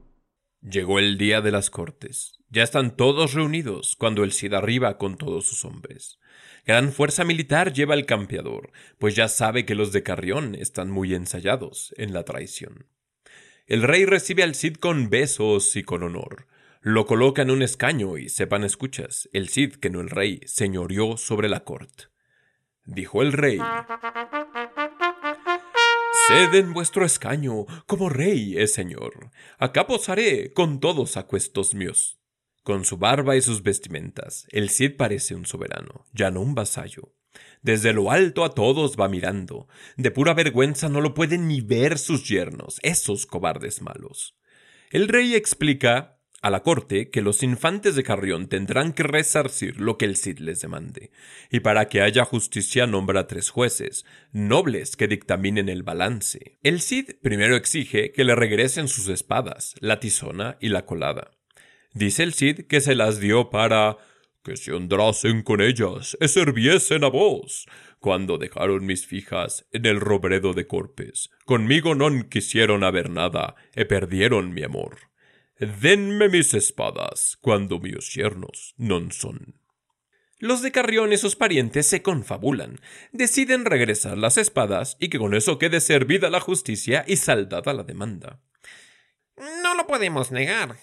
Llegó 0.62 1.00
el 1.00 1.18
día 1.18 1.42
de 1.42 1.52
las 1.52 1.70
cortes. 1.70 2.38
Ya 2.50 2.64
están 2.64 2.96
todos 2.96 3.34
reunidos 3.34 3.96
cuando 3.96 4.24
el 4.24 4.32
Cid 4.32 4.54
arriba 4.54 4.98
con 4.98 5.18
todos 5.18 5.46
sus 5.46 5.66
hombres. 5.66 6.20
Gran 6.66 6.92
fuerza 6.92 7.24
militar 7.24 7.74
lleva 7.74 7.96
el 7.96 8.06
campeador, 8.06 8.72
pues 9.00 9.16
ya 9.16 9.28
sabe 9.28 9.66
que 9.66 9.74
los 9.74 9.92
de 9.92 10.04
Carrión 10.04 10.54
están 10.56 10.92
muy 10.92 11.16
ensayados 11.16 11.94
en 11.98 12.14
la 12.14 12.24
traición. 12.24 12.86
El 13.72 13.84
rey 13.84 14.04
recibe 14.04 14.44
al 14.44 14.54
Cid 14.54 14.76
con 14.76 15.10
besos 15.10 15.78
y 15.78 15.84
con 15.84 16.04
honor. 16.04 16.46
Lo 16.82 17.06
coloca 17.06 17.42
en 17.42 17.52
un 17.52 17.62
escaño 17.62 18.18
y 18.18 18.28
sepan 18.28 18.66
escuchas, 18.66 19.30
el 19.32 19.48
Cid, 19.48 19.76
que 19.76 19.90
no 19.90 20.02
el 20.02 20.10
rey, 20.10 20.42
señoreó 20.46 21.16
sobre 21.16 21.48
la 21.48 21.64
corte. 21.64 22.08
Dijo 22.84 23.22
el 23.22 23.32
rey. 23.32 23.60
Sed 26.28 26.54
en 26.54 26.74
vuestro 26.74 27.06
escaño, 27.06 27.66
como 27.88 28.10
rey 28.10 28.58
es 28.58 28.74
señor. 28.74 29.32
Acá 29.58 29.88
posaré 29.88 30.52
con 30.52 30.82
todos 30.82 31.16
acuestos 31.16 31.74
míos. 31.74 32.20
Con 32.64 32.84
su 32.84 32.98
barba 32.98 33.38
y 33.38 33.42
sus 33.42 33.64
vestimentas, 33.64 34.48
el 34.50 34.70
Cid 34.70 34.98
parece 34.98 35.34
un 35.34 35.46
soberano, 35.46 36.04
ya 36.12 36.30
no 36.30 36.42
un 36.42 36.56
vasallo. 36.56 37.14
Desde 37.62 37.94
lo 37.94 38.12
alto 38.12 38.44
a 38.44 38.54
todos 38.54 38.96
va 39.00 39.08
mirando. 39.10 39.67
De 39.98 40.12
pura 40.12 40.34
vergüenza 40.34 40.89
no 40.89 41.02
lo 41.02 41.13
pueden 41.13 41.48
ni 41.48 41.62
ver 41.62 41.98
sus 42.00 42.28
yernos, 42.28 42.80
esos 42.82 43.26
cobardes 43.26 43.82
malos. 43.82 44.36
El 44.89 45.08
rey 45.08 45.36
explica 45.36 46.17
a 46.41 46.50
la 46.50 46.63
corte 46.63 47.12
que 47.12 47.22
los 47.22 47.44
infantes 47.44 47.96
de 47.96 48.04
Carrión 48.04 48.48
tendrán 48.48 48.94
que 48.94 49.04
resarcir 49.04 49.80
lo 49.80 49.98
que 49.98 50.06
el 50.06 50.17
Cid 50.17 50.39
les 50.39 50.60
demande, 50.60 51.12
y 51.52 51.60
para 51.60 51.88
que 51.88 52.02
haya 52.02 52.26
justicia 52.26 52.88
nombra 52.88 53.28
tres 53.28 53.52
jueces, 53.52 54.06
nobles 54.32 54.96
que 54.96 55.08
dictaminen 55.08 55.70
el 55.70 55.84
balance. 55.84 56.58
El 56.63 56.82
Cid 56.82 57.12
primero 57.22 57.56
exige 57.56 58.12
que 58.12 58.24
le 58.24 58.36
regresen 58.36 58.88
sus 58.88 59.08
espadas, 59.08 59.76
la 59.80 60.00
tizona 60.00 60.58
y 60.60 60.70
la 60.70 60.86
colada. 60.86 61.32
Dice 61.94 62.24
el 62.24 62.34
Cid 62.34 62.65
que 62.67 62.82
se 62.82 62.96
las 62.96 63.20
dio 63.20 63.50
para 63.52 63.98
que 64.43 64.58
se 64.58 64.73
honrasen 64.73 65.43
con 65.43 65.62
ellas, 65.62 66.17
e 66.19 66.27
serviesen 66.27 67.04
a 67.04 67.10
vos. 67.10 67.67
Cuando 67.99 68.38
dejaron 68.38 68.86
mis 68.86 69.06
fijas 69.06 69.67
en 69.71 69.86
el 69.86 70.01
robredo 70.01 70.54
de 70.54 70.65
Corpes, 70.65 71.30
conmigo 71.45 71.93
non 71.93 72.30
quisieron 72.30 72.84
haber 72.84 73.13
nada, 73.13 73.54
e 73.77 73.86
perdieron 73.86 74.54
mi 74.54 74.63
amor. 74.65 75.12
Denme 75.62 76.30
mis 76.30 76.54
espadas, 76.58 77.38
cuando 77.41 77.77
mis 77.77 78.10
yernos 78.17 78.73
non 78.82 79.13
son. 79.13 79.62
Los 80.41 80.63
de 80.63 80.71
Carrión 80.71 81.13
y 81.13 81.17
sus 81.17 81.36
parientes 81.36 81.86
se 81.86 82.01
confabulan, 82.01 82.82
deciden 83.12 83.63
regresar 83.65 84.17
las 84.17 84.38
espadas 84.38 84.97
y 84.99 85.10
que 85.10 85.19
con 85.19 85.36
eso 85.36 85.60
quede 85.60 85.80
servida 85.80 86.32
la 86.32 86.39
justicia 86.39 87.06
y 87.06 87.17
saldada 87.17 87.73
la 87.73 87.84
demanda. 87.84 88.41
No 89.38 89.75
lo 89.75 89.86
podemos 89.86 90.32
negar, 90.32 90.77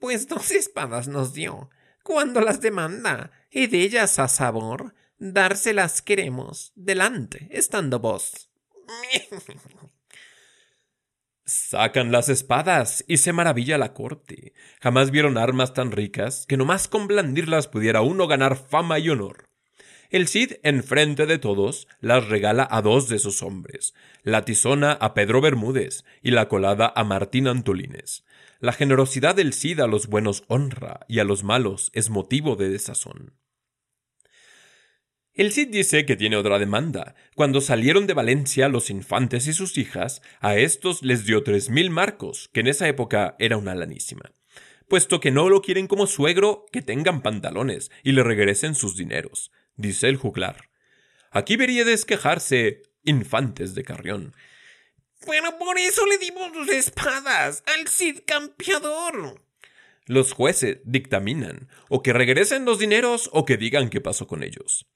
pues 0.00 0.26
dos 0.26 0.50
espadas 0.50 1.06
nos 1.06 1.32
dio, 1.34 1.70
cuando 2.06 2.40
las 2.40 2.60
demanda, 2.60 3.32
y 3.50 3.66
de 3.66 3.82
ellas 3.82 4.20
a 4.20 4.28
sabor, 4.28 4.94
dárselas 5.18 6.02
queremos, 6.02 6.72
delante, 6.76 7.48
estando 7.50 7.98
vos. 7.98 8.48
Sacan 11.44 12.12
las 12.12 12.28
espadas 12.28 13.04
y 13.08 13.16
se 13.16 13.32
maravilla 13.32 13.76
la 13.76 13.92
corte. 13.92 14.54
Jamás 14.80 15.10
vieron 15.10 15.36
armas 15.36 15.74
tan 15.74 15.90
ricas 15.90 16.46
que 16.46 16.56
nomás 16.56 16.86
con 16.86 17.08
blandirlas 17.08 17.66
pudiera 17.66 18.02
uno 18.02 18.28
ganar 18.28 18.56
fama 18.56 19.00
y 19.00 19.08
honor. 19.08 19.48
El 20.08 20.28
Cid, 20.28 20.54
enfrente 20.62 21.26
de 21.26 21.38
todos, 21.38 21.88
las 21.98 22.28
regala 22.28 22.68
a 22.70 22.82
dos 22.82 23.08
de 23.08 23.18
sus 23.18 23.42
hombres, 23.42 23.94
la 24.22 24.44
tizona 24.44 24.92
a 24.92 25.12
Pedro 25.12 25.40
Bermúdez 25.40 26.04
y 26.22 26.30
la 26.30 26.48
colada 26.48 26.92
a 26.94 27.02
Martín 27.02 27.48
Antolines. 27.48 28.24
La 28.58 28.72
generosidad 28.72 29.34
del 29.34 29.52
Cid 29.52 29.80
a 29.80 29.86
los 29.86 30.06
buenos 30.06 30.44
honra 30.48 31.00
y 31.08 31.18
a 31.18 31.24
los 31.24 31.44
malos 31.44 31.90
es 31.92 32.08
motivo 32.08 32.56
de 32.56 32.70
desazón. 32.70 33.34
El 35.34 35.52
Cid 35.52 35.68
dice 35.68 36.06
que 36.06 36.16
tiene 36.16 36.38
otra 36.38 36.58
demanda. 36.58 37.14
Cuando 37.34 37.60
salieron 37.60 38.06
de 38.06 38.14
Valencia 38.14 38.70
los 38.70 38.88
infantes 38.88 39.46
y 39.46 39.52
sus 39.52 39.76
hijas, 39.76 40.22
a 40.40 40.56
estos 40.56 41.02
les 41.02 41.26
dio 41.26 41.42
tres 41.42 41.68
mil 41.68 41.90
marcos, 41.90 42.48
que 42.54 42.60
en 42.60 42.68
esa 42.68 42.88
época 42.88 43.36
era 43.38 43.58
una 43.58 43.74
lanísima. 43.74 44.32
Puesto 44.88 45.20
que 45.20 45.30
no 45.30 45.50
lo 45.50 45.60
quieren 45.60 45.88
como 45.88 46.06
suegro, 46.06 46.64
que 46.72 46.80
tengan 46.80 47.20
pantalones 47.20 47.90
y 48.02 48.12
le 48.12 48.22
regresen 48.22 48.74
sus 48.74 48.96
dineros, 48.96 49.52
dice 49.76 50.08
el 50.08 50.16
juglar. 50.16 50.70
Aquí 51.30 51.56
veríades 51.56 52.06
quejarse, 52.06 52.84
infantes 53.04 53.74
de 53.74 53.84
Carrión. 53.84 54.32
Bueno, 55.24 55.58
por 55.58 55.78
eso 55.78 56.04
le 56.06 56.18
dimos 56.18 56.52
sus 56.52 56.68
espadas 56.68 57.62
al 57.66 57.88
Cid 57.88 58.20
campeador. 58.26 59.40
Los 60.06 60.32
jueces 60.32 60.78
dictaminan 60.84 61.68
o 61.88 62.02
que 62.02 62.12
regresen 62.12 62.64
los 62.64 62.78
dineros 62.78 63.30
o 63.32 63.44
que 63.44 63.56
digan 63.56 63.88
qué 63.88 64.00
pasó 64.00 64.26
con 64.26 64.42
ellos. 64.42 64.86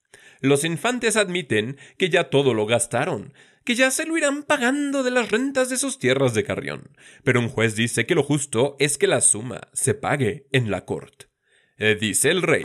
Los 0.40 0.64
infantes 0.64 1.16
admiten 1.16 1.78
que 1.98 2.11
ya 2.11 2.30
todo 2.30 2.54
lo 2.54 2.66
gastaron, 2.66 3.35
que 3.64 3.74
ya 3.74 3.90
se 3.90 4.06
lo 4.06 4.16
irán 4.16 4.42
pagando 4.42 5.02
de 5.02 5.11
las 5.11 5.30
rentas 5.30 5.68
de 5.68 5.76
sus 5.76 5.98
tierras 5.98 6.33
de 6.33 6.44
Carrión, 6.44 6.96
pero 7.24 7.40
un 7.40 7.48
juez 7.48 7.74
dice 7.74 8.06
que 8.06 8.14
lo 8.14 8.22
justo 8.22 8.76
es 8.78 8.98
que 8.98 9.06
la 9.06 9.20
suma 9.20 9.68
se 9.72 9.94
pague 9.94 10.46
en 10.52 10.70
la 10.70 10.85
corte. 10.85 11.26
Eh, 11.76 11.96
dice 11.98 12.30
el 12.30 12.42
rey. 12.42 12.64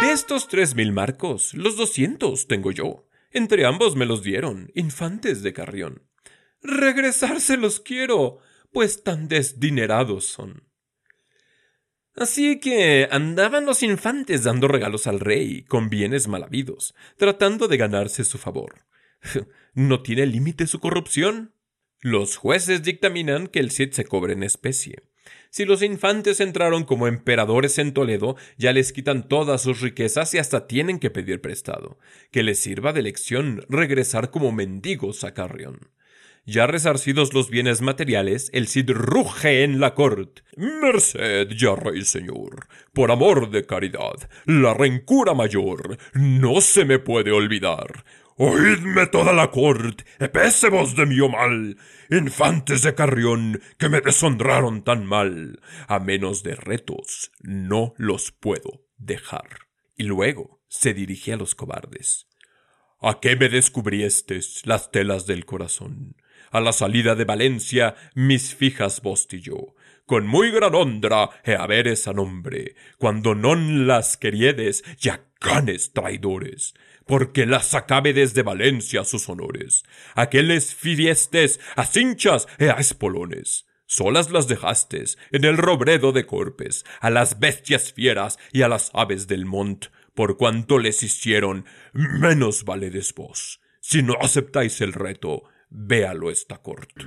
De 0.00 0.12
estos 0.12 0.48
tres 0.48 0.74
mil 0.74 0.92
marcos, 0.92 1.52
los 1.54 1.76
doscientos 1.76 2.46
tengo 2.46 2.70
yo. 2.70 3.07
Entre 3.30 3.66
ambos 3.66 3.96
me 3.96 4.06
los 4.06 4.22
dieron, 4.22 4.70
infantes 4.74 5.42
de 5.42 5.52
Carrión. 5.52 6.02
Regresárselos 6.62 7.80
quiero, 7.80 8.38
pues 8.72 9.02
tan 9.02 9.28
desdinerados 9.28 10.24
son. 10.24 10.64
Así 12.16 12.58
que 12.58 13.08
andaban 13.12 13.64
los 13.64 13.82
infantes 13.84 14.42
dando 14.42 14.66
regalos 14.66 15.06
al 15.06 15.20
rey, 15.20 15.62
con 15.62 15.88
bienes 15.88 16.26
mal 16.26 16.42
habidos, 16.42 16.94
tratando 17.16 17.68
de 17.68 17.76
ganarse 17.76 18.24
su 18.24 18.38
favor. 18.38 18.86
¿No 19.74 20.02
tiene 20.02 20.26
límite 20.26 20.66
su 20.66 20.80
corrupción? 20.80 21.54
Los 22.00 22.36
jueces 22.36 22.82
dictaminan 22.82 23.46
que 23.46 23.60
el 23.60 23.70
Cid 23.70 23.92
se 23.92 24.04
cobre 24.04 24.32
en 24.32 24.42
especie. 24.42 25.02
Si 25.50 25.64
los 25.64 25.82
infantes 25.82 26.40
entraron 26.40 26.84
como 26.84 27.06
emperadores 27.06 27.78
en 27.78 27.92
Toledo, 27.92 28.36
ya 28.56 28.72
les 28.72 28.92
quitan 28.92 29.28
todas 29.28 29.62
sus 29.62 29.80
riquezas 29.80 30.34
y 30.34 30.38
hasta 30.38 30.66
tienen 30.66 30.98
que 30.98 31.10
pedir 31.10 31.40
prestado. 31.40 31.98
Que 32.30 32.42
les 32.42 32.58
sirva 32.58 32.92
de 32.92 33.02
lección 33.02 33.64
regresar 33.68 34.30
como 34.30 34.52
mendigos 34.52 35.24
a 35.24 35.34
Carrión. 35.34 35.90
Ya 36.48 36.66
resarcidos 36.66 37.34
los 37.34 37.50
bienes 37.50 37.82
materiales, 37.82 38.48
el 38.54 38.68
Cid 38.68 38.90
ruge 38.92 39.64
en 39.64 39.80
la 39.80 39.94
corte. 39.94 40.40
Merced, 40.56 41.48
ya 41.50 41.76
rey 41.76 42.06
señor, 42.06 42.68
por 42.94 43.10
amor 43.10 43.50
de 43.50 43.66
caridad, 43.66 44.30
la 44.46 44.72
rencura 44.72 45.34
mayor 45.34 45.98
no 46.14 46.62
se 46.62 46.86
me 46.86 46.98
puede 46.98 47.32
olvidar. 47.32 48.02
Oídme 48.40 49.08
toda 49.08 49.32
la 49.32 49.50
corte, 49.50 50.04
epésemos 50.20 50.94
de 50.94 51.06
mi 51.06 51.16
mal, 51.28 51.76
infantes 52.08 52.82
de 52.82 52.94
Carrión, 52.94 53.60
que 53.78 53.88
me 53.88 54.00
deshonraron 54.00 54.84
tan 54.84 55.04
mal. 55.04 55.60
A 55.88 55.98
menos 55.98 56.44
de 56.44 56.54
retos, 56.54 57.32
no 57.40 57.94
los 57.96 58.30
puedo 58.30 58.84
dejar. 58.96 59.66
Y 59.96 60.04
luego 60.04 60.60
se 60.68 60.94
dirige 60.94 61.32
a 61.32 61.36
los 61.36 61.56
cobardes. 61.56 62.28
¿A 63.00 63.18
qué 63.20 63.34
me 63.34 63.48
descubriestes 63.48 64.62
las 64.66 64.92
telas 64.92 65.26
del 65.26 65.44
corazón? 65.44 66.14
a 66.50 66.60
la 66.60 66.72
salida 66.72 67.14
de 67.14 67.24
Valencia 67.24 67.94
mis 68.14 68.54
fijas 68.54 69.02
yo, 69.28 69.74
Con 70.06 70.26
muy 70.26 70.50
gran 70.50 70.74
honra 70.74 71.28
he 71.44 71.54
haber 71.54 71.86
esa 71.86 72.12
nombre, 72.12 72.74
cuando 72.96 73.34
non 73.34 73.86
las 73.86 74.16
queriedes, 74.16 74.82
ya 74.98 75.20
canes 75.38 75.92
traidores, 75.92 76.72
porque 77.08 77.46
las 77.46 77.74
acabe 77.74 78.12
desde 78.12 78.42
Valencia 78.42 79.02
sus 79.02 79.28
honores. 79.30 79.82
Aqueles 80.14 80.74
fiestes 80.74 81.58
a 81.74 81.86
cinchas 81.86 82.46
e 82.58 82.68
a 82.68 82.74
espolones. 82.74 83.66
Solas 83.86 84.30
las 84.30 84.46
dejastes 84.46 85.16
en 85.32 85.44
el 85.44 85.56
robredo 85.56 86.12
de 86.12 86.26
Corpes, 86.26 86.84
a 87.00 87.08
las 87.08 87.40
bestias 87.40 87.94
fieras 87.94 88.38
y 88.52 88.60
a 88.60 88.68
las 88.68 88.90
aves 88.92 89.26
del 89.26 89.46
mont, 89.46 89.86
por 90.14 90.36
cuanto 90.36 90.78
les 90.78 91.02
hicieron, 91.02 91.64
menos 91.94 92.64
valedes 92.64 93.14
vos 93.14 93.60
Si 93.80 94.02
no 94.02 94.14
aceptáis 94.20 94.82
el 94.82 94.92
reto, 94.92 95.44
véalo 95.70 96.30
esta 96.30 96.58
corte. 96.58 97.06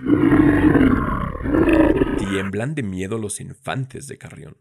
Tiemblan 2.17 2.73
de 2.73 2.81
miedo 2.81 3.19
los 3.19 3.39
infantes 3.39 4.07
de 4.07 4.17
Carrión. 4.17 4.57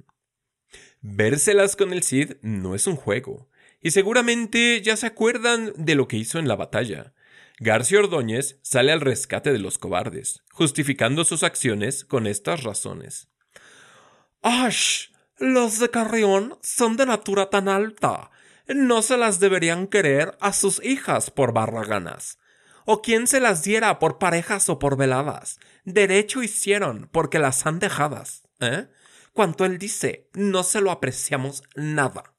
Vérselas 1.00 1.76
con 1.76 1.94
el 1.94 2.03
Cid 2.03 2.33
no 2.42 2.74
es 2.74 2.87
un 2.87 2.96
juego, 2.96 3.49
y 3.83 3.93
seguramente 3.93 4.81
ya 4.83 4.97
se 4.97 5.07
acuerdan 5.07 5.73
de 5.77 5.95
lo 5.95 6.09
que 6.09 6.16
hizo 6.16 6.38
en 6.38 6.49
la 6.49 6.57
batalla. 6.57 7.12
García 7.59 7.99
Ordóñez 7.99 8.59
sale 8.62 8.90
al 8.93 9.01
rescate 9.01 9.53
de 9.53 9.59
los 9.59 9.79
cobardes, 9.79 10.43
justificando 10.51 11.25
sus 11.25 11.43
acciones 11.43 12.05
con 12.05 12.27
estas 12.27 12.62
razones. 12.62 13.29
¡Ash! 14.43 15.09
Los 15.38 15.79
de 15.79 15.90
Carrión 15.90 16.59
son 16.62 16.97
de 16.97 17.07
natura 17.07 17.51
tan 17.51 17.69
alta. 17.69 18.31
No 18.66 19.03
se 19.03 19.16
las 19.16 19.40
deberían 19.40 19.87
querer 19.87 20.37
a 20.40 20.53
sus 20.53 20.83
hijas 20.85 21.31
por 21.31 21.53
barraganas. 21.53 22.38
O 22.85 23.03
quien 23.03 23.27
se 23.27 23.40
las 23.40 23.62
diera 23.62 23.99
por 23.99 24.19
parejas 24.19 24.69
o 24.69 24.79
por 24.79 24.97
veladas. 24.97 25.59
Derecho 25.85 26.43
hicieron 26.43 27.09
porque 27.12 27.38
las 27.38 27.66
han 27.66 27.79
dejadas. 27.79 28.43
¿Eh? 28.61 28.88
Cuanto 29.33 29.64
él 29.64 29.79
dice, 29.79 30.29
no 30.35 30.62
se 30.62 30.81
lo 30.81 30.90
apreciamos 30.90 31.62
nada. 31.75 32.35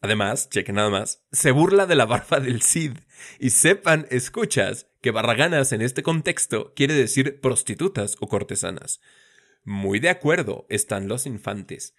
Además, 0.00 0.48
cheque 0.48 0.72
nada 0.72 0.90
más, 0.90 1.24
se 1.30 1.50
burla 1.50 1.86
de 1.86 1.94
la 1.94 2.06
barba 2.06 2.40
del 2.40 2.62
Cid. 2.62 2.98
Y 3.38 3.50
sepan, 3.50 4.06
escuchas, 4.10 4.86
que 5.02 5.10
barraganas 5.10 5.72
en 5.72 5.82
este 5.82 6.02
contexto 6.02 6.72
quiere 6.74 6.94
decir 6.94 7.40
prostitutas 7.40 8.16
o 8.20 8.28
cortesanas. 8.28 9.00
Muy 9.64 10.00
de 10.00 10.08
acuerdo 10.08 10.66
están 10.70 11.06
los 11.06 11.26
infantes. 11.26 11.94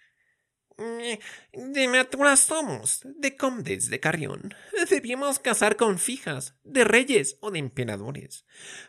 De 1.52 1.86
natura 1.86 2.36
somos, 2.36 3.02
de 3.04 3.36
condes 3.36 3.88
de 3.88 4.00
Carrión. 4.00 4.54
Debíamos 4.90 5.38
casar 5.38 5.76
con 5.76 5.98
fijas, 5.98 6.56
de 6.64 6.84
reyes 6.84 7.36
o 7.40 7.50
de 7.50 7.60
emperadores. 7.60 8.46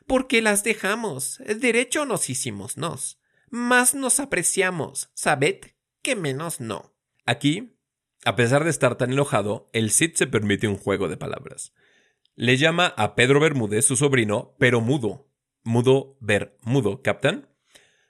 Porque 0.07 0.41
las 0.41 0.63
dejamos, 0.63 1.39
derecho 1.45 2.05
nos 2.05 2.29
hicimos 2.29 2.77
nos. 2.77 3.19
Más 3.49 3.93
nos 3.93 4.19
apreciamos, 4.19 5.11
sabed, 5.13 5.59
que 6.01 6.15
menos 6.15 6.59
no. 6.59 6.95
Aquí, 7.25 7.72
a 8.25 8.35
pesar 8.35 8.63
de 8.63 8.69
estar 8.69 8.95
tan 8.95 9.11
enojado, 9.11 9.69
el 9.73 9.91
Cid 9.91 10.13
se 10.15 10.27
permite 10.27 10.67
un 10.67 10.77
juego 10.77 11.07
de 11.09 11.17
palabras. 11.17 11.73
Le 12.35 12.57
llama 12.57 12.93
a 12.97 13.15
Pedro 13.15 13.39
Bermúdez, 13.39 13.85
su 13.85 13.95
sobrino, 13.95 14.55
pero 14.59 14.81
mudo. 14.81 15.27
Mudo, 15.63 16.17
ver, 16.19 16.57
mudo. 16.61 17.01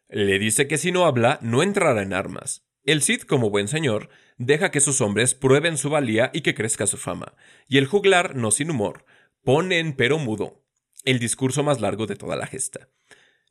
Le 0.09 0.39
dice 0.39 0.67
que 0.67 0.77
si 0.77 0.91
no 0.91 1.05
habla, 1.05 1.39
no 1.41 1.63
entrará 1.63 2.01
en 2.01 2.13
armas. 2.13 2.65
El 2.83 3.01
Cid, 3.01 3.21
como 3.21 3.49
buen 3.49 3.67
señor, 3.67 4.09
deja 4.37 4.71
que 4.71 4.81
sus 4.81 5.01
hombres 5.01 5.33
prueben 5.33 5.77
su 5.77 5.89
valía 5.89 6.31
y 6.33 6.41
que 6.41 6.55
crezca 6.55 6.87
su 6.87 6.97
fama. 6.97 7.33
Y 7.67 7.77
el 7.77 7.87
juglar, 7.87 8.35
no 8.35 8.51
sin 8.51 8.71
humor, 8.71 9.05
pone 9.43 9.79
en 9.79 9.93
pero 9.93 10.19
mudo 10.19 10.63
el 11.05 11.19
discurso 11.19 11.63
más 11.63 11.81
largo 11.81 12.05
de 12.05 12.15
toda 12.15 12.35
la 12.35 12.47
gesta. 12.47 12.89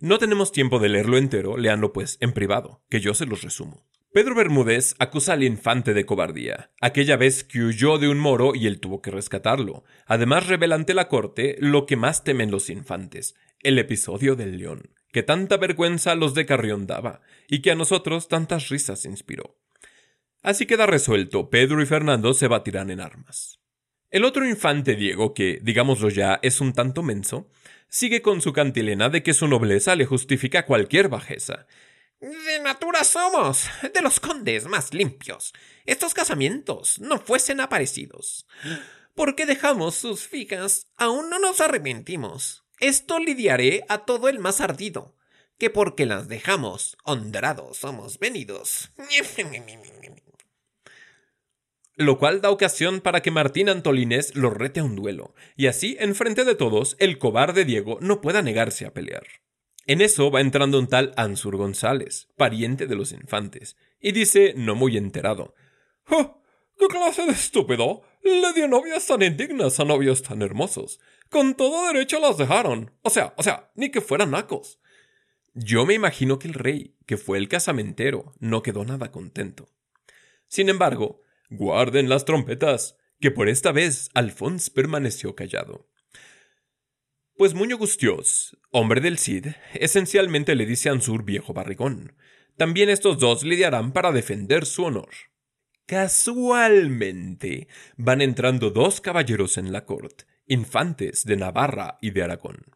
No 0.00 0.18
tenemos 0.18 0.52
tiempo 0.52 0.78
de 0.78 0.88
leerlo 0.88 1.16
entero, 1.16 1.56
leanlo 1.56 1.92
pues 1.92 2.18
en 2.20 2.32
privado, 2.32 2.82
que 2.88 3.00
yo 3.00 3.14
se 3.14 3.26
los 3.26 3.42
resumo. 3.42 3.86
Pedro 4.12 4.34
Bermúdez 4.34 4.94
acusa 4.98 5.32
al 5.32 5.42
infante 5.42 5.94
de 5.94 6.04
cobardía, 6.04 6.70
aquella 6.80 7.16
vez 7.16 7.44
que 7.44 7.60
huyó 7.60 7.98
de 7.98 8.08
un 8.08 8.18
moro 8.18 8.54
y 8.54 8.66
él 8.66 8.78
tuvo 8.78 9.00
que 9.00 9.10
rescatarlo. 9.10 9.84
Además 10.06 10.46
revela 10.46 10.74
ante 10.74 10.94
la 10.94 11.08
corte 11.08 11.56
lo 11.60 11.86
que 11.86 11.96
más 11.96 12.22
temen 12.22 12.50
los 12.50 12.68
infantes, 12.68 13.34
el 13.60 13.78
episodio 13.78 14.36
del 14.36 14.58
león 14.58 14.90
que 15.12 15.22
tanta 15.22 15.58
vergüenza 15.58 16.12
a 16.12 16.14
los 16.16 16.34
de 16.34 16.46
Carrión 16.46 16.86
daba, 16.86 17.20
y 17.46 17.60
que 17.60 17.70
a 17.70 17.74
nosotros 17.74 18.28
tantas 18.28 18.70
risas 18.70 19.04
inspiró. 19.04 19.58
Así 20.42 20.66
queda 20.66 20.86
resuelto, 20.86 21.50
Pedro 21.50 21.82
y 21.82 21.86
Fernando 21.86 22.34
se 22.34 22.48
batirán 22.48 22.90
en 22.90 23.00
armas. 23.00 23.60
El 24.10 24.24
otro 24.24 24.48
infante 24.48 24.96
Diego, 24.96 25.34
que, 25.34 25.60
digámoslo 25.62 26.08
ya, 26.08 26.40
es 26.42 26.60
un 26.60 26.72
tanto 26.72 27.02
menso, 27.02 27.50
sigue 27.88 28.22
con 28.22 28.40
su 28.40 28.52
cantilena 28.52 29.10
de 29.10 29.22
que 29.22 29.34
su 29.34 29.46
nobleza 29.46 29.94
le 29.96 30.06
justifica 30.06 30.66
cualquier 30.66 31.08
bajeza. 31.08 31.66
De 32.22 32.60
natura 32.60 33.02
somos, 33.02 33.66
de 33.92 34.00
los 34.00 34.20
condes 34.20 34.66
más 34.66 34.94
limpios. 34.94 35.52
Estos 35.86 36.14
casamientos 36.14 37.00
no 37.00 37.18
fuesen 37.18 37.58
aparecidos. 37.58 38.46
Porque 39.16 39.44
dejamos 39.44 39.96
sus 39.96 40.28
fijas, 40.28 40.86
aún 40.96 41.30
no 41.30 41.40
nos 41.40 41.60
arrepentimos. 41.60 42.62
Esto 42.78 43.18
lidiaré 43.18 43.84
a 43.88 44.04
todo 44.04 44.28
el 44.28 44.38
más 44.38 44.60
ardido, 44.60 45.16
que 45.58 45.68
porque 45.68 46.06
las 46.06 46.28
dejamos 46.28 46.96
honrados 47.02 47.78
somos 47.78 48.20
venidos. 48.20 48.92
Lo 51.96 52.18
cual 52.18 52.40
da 52.40 52.50
ocasión 52.50 53.00
para 53.00 53.20
que 53.20 53.32
Martín 53.32 53.68
Antolínez 53.68 54.36
lo 54.36 54.50
rete 54.50 54.78
a 54.78 54.84
un 54.84 54.94
duelo, 54.94 55.34
y 55.56 55.66
así, 55.66 55.96
en 55.98 56.14
frente 56.14 56.44
de 56.44 56.54
todos, 56.54 56.94
el 57.00 57.18
cobarde 57.18 57.64
Diego 57.64 57.98
no 58.00 58.20
pueda 58.20 58.42
negarse 58.42 58.86
a 58.86 58.94
pelear. 58.94 59.41
En 59.86 60.00
eso 60.00 60.30
va 60.30 60.40
entrando 60.40 60.78
un 60.78 60.86
tal 60.86 61.12
Ansur 61.16 61.56
González, 61.56 62.28
pariente 62.36 62.86
de 62.86 62.94
los 62.94 63.12
infantes, 63.12 63.76
y 64.00 64.12
dice, 64.12 64.54
no 64.56 64.74
muy 64.74 64.96
enterado, 64.96 65.54
¡Oh! 66.08 66.42
¿Qué 66.78 66.86
clase 66.88 67.26
de 67.26 67.32
estúpido? 67.32 68.02
Le 68.22 68.52
dio 68.54 68.66
novias 68.68 69.06
tan 69.06 69.22
indignas 69.22 69.78
a 69.78 69.84
novios 69.84 70.22
tan 70.22 70.42
hermosos. 70.42 71.00
Con 71.28 71.54
todo 71.54 71.86
derecho 71.86 72.18
las 72.18 72.38
dejaron. 72.38 72.92
O 73.02 73.10
sea, 73.10 73.34
o 73.36 73.42
sea, 73.42 73.70
ni 73.74 73.90
que 73.90 74.00
fueran 74.00 74.32
nacos. 74.32 74.80
Yo 75.54 75.86
me 75.86 75.94
imagino 75.94 76.38
que 76.38 76.48
el 76.48 76.54
rey, 76.54 76.96
que 77.06 77.16
fue 77.16 77.38
el 77.38 77.48
casamentero, 77.48 78.32
no 78.40 78.62
quedó 78.62 78.84
nada 78.84 79.12
contento. 79.12 79.68
Sin 80.48 80.68
embargo, 80.68 81.20
guarden 81.50 82.08
las 82.08 82.24
trompetas, 82.24 82.96
que 83.20 83.30
por 83.30 83.48
esta 83.48 83.70
vez 83.70 84.08
Alfons 84.14 84.70
permaneció 84.70 85.36
callado. 85.36 85.88
Pues 87.36 87.54
Muño 87.54 87.78
Gustios, 87.78 88.58
hombre 88.70 89.00
del 89.00 89.18
Cid, 89.18 89.46
esencialmente 89.74 90.54
le 90.54 90.66
dice 90.66 90.90
a 90.90 90.92
Ansur 90.92 91.24
viejo 91.24 91.54
barrigón. 91.54 92.14
También 92.58 92.90
estos 92.90 93.18
dos 93.18 93.42
lidiarán 93.42 93.92
para 93.92 94.12
defender 94.12 94.66
su 94.66 94.84
honor. 94.84 95.08
Casualmente 95.86 97.68
van 97.96 98.20
entrando 98.20 98.70
dos 98.70 99.00
caballeros 99.00 99.56
en 99.56 99.72
la 99.72 99.86
corte, 99.86 100.26
infantes 100.46 101.24
de 101.24 101.36
Navarra 101.38 101.96
y 102.02 102.10
de 102.10 102.22
Aragón. 102.22 102.66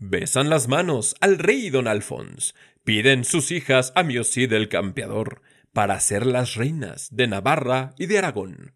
Besan 0.00 0.50
las 0.50 0.66
manos 0.66 1.14
al 1.20 1.38
rey 1.38 1.70
don 1.70 1.86
Alfons, 1.86 2.56
piden 2.82 3.24
sus 3.24 3.52
hijas 3.52 3.92
a 3.94 4.02
Miosí 4.02 4.48
del 4.48 4.68
campeador, 4.68 5.40
para 5.72 5.98
ser 6.00 6.26
las 6.26 6.56
reinas 6.56 7.14
de 7.14 7.28
Navarra 7.28 7.94
y 7.96 8.06
de 8.06 8.18
Aragón. 8.18 8.74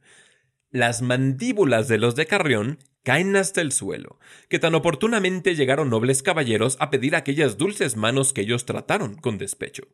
Las 0.71 1.03
mandíbulas 1.03 1.89
de 1.89 1.99
los 1.99 2.15
de 2.15 2.27
Carrión 2.27 2.79
caen 3.03 3.37
hasta 3.37 3.61
el 3.61 3.73
suelo, 3.73 4.19
que 4.49 4.59
tan 4.59 4.75
oportunamente 4.75 5.55
llegaron 5.55 5.91
nobles 5.91 6.23
caballeros 6.23 6.77
a 6.81 6.91
pedir 6.91 7.17
aquellas 7.17 7.57
dulces 7.57 7.97
manos 7.97 8.33
que 8.33 8.43
ellos 8.43 8.67
trataron 8.67 9.17
con 9.17 9.39
despecho. 9.39 9.85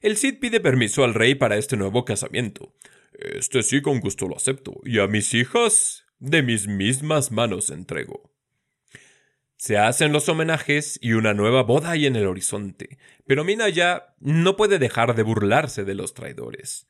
El 0.00 0.16
Cid 0.16 0.38
pide 0.38 0.60
permiso 0.60 1.04
al 1.04 1.14
rey 1.14 1.34
para 1.34 1.56
este 1.56 1.76
nuevo 1.76 2.04
casamiento. 2.04 2.74
Este 3.18 3.62
sí 3.62 3.80
con 3.80 4.00
gusto 4.00 4.28
lo 4.28 4.36
acepto, 4.36 4.80
y 4.84 4.98
a 4.98 5.06
mis 5.06 5.32
hijas 5.34 6.04
de 6.18 6.42
mis 6.42 6.66
mismas 6.66 7.30
manos 7.30 7.70
entrego. 7.70 8.34
Se 9.56 9.78
hacen 9.78 10.12
los 10.12 10.28
homenajes 10.28 10.98
y 11.00 11.12
una 11.12 11.32
nueva 11.32 11.62
boda 11.62 11.92
hay 11.92 12.06
en 12.06 12.16
el 12.16 12.26
horizonte, 12.26 12.98
pero 13.26 13.44
Mina 13.44 13.68
ya 13.70 14.14
no 14.20 14.56
puede 14.56 14.78
dejar 14.78 15.14
de 15.14 15.22
burlarse 15.22 15.84
de 15.84 15.94
los 15.94 16.12
traidores. 16.12 16.86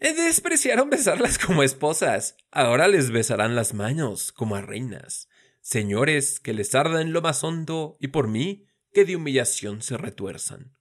Despreciaron 0.00 0.88
besarlas 0.88 1.38
como 1.38 1.62
esposas, 1.62 2.36
ahora 2.50 2.88
les 2.88 3.10
besarán 3.10 3.54
las 3.54 3.74
manos 3.74 4.32
como 4.32 4.56
a 4.56 4.62
reinas. 4.62 5.28
Señores, 5.60 6.40
que 6.40 6.54
les 6.54 6.74
arda 6.74 7.02
en 7.02 7.12
lo 7.12 7.20
más 7.20 7.44
hondo, 7.44 7.98
y 8.00 8.08
por 8.08 8.26
mí, 8.26 8.66
que 8.94 9.04
de 9.04 9.16
humillación 9.16 9.82
se 9.82 9.98
retuerzan. 9.98 10.74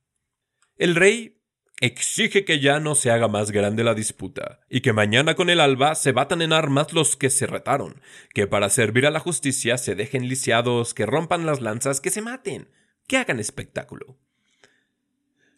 El 0.78 0.96
rey 0.96 1.42
exige 1.82 2.46
que 2.46 2.60
ya 2.60 2.80
no 2.80 2.96
se 2.96 3.12
haga 3.12 3.28
más 3.28 3.52
grande 3.52 3.84
la 3.84 3.94
disputa, 3.94 4.62
y 4.70 4.82
que 4.82 4.94
mañana 4.94 5.36
con 5.36 5.50
el 5.50 5.60
alba 5.60 5.96
se 5.96 6.14
batan 6.14 6.42
en 6.42 6.54
armas 6.54 6.94
los 6.94 7.18
que 7.18 7.30
se 7.30 7.46
retaron, 7.46 8.02
que 8.34 8.48
para 8.48 8.70
servir 8.70 9.06
a 9.06 9.12
la 9.12 9.20
justicia 9.20 9.78
se 9.78 9.96
dejen 9.96 10.30
lisiados, 10.30 10.94
que 10.94 11.06
rompan 11.06 11.46
las 11.46 11.60
lanzas, 11.60 12.00
que 12.00 12.10
se 12.10 12.22
maten, 12.22 12.70
que 13.08 13.18
hagan 13.18 13.40
espectáculo. 13.40 14.18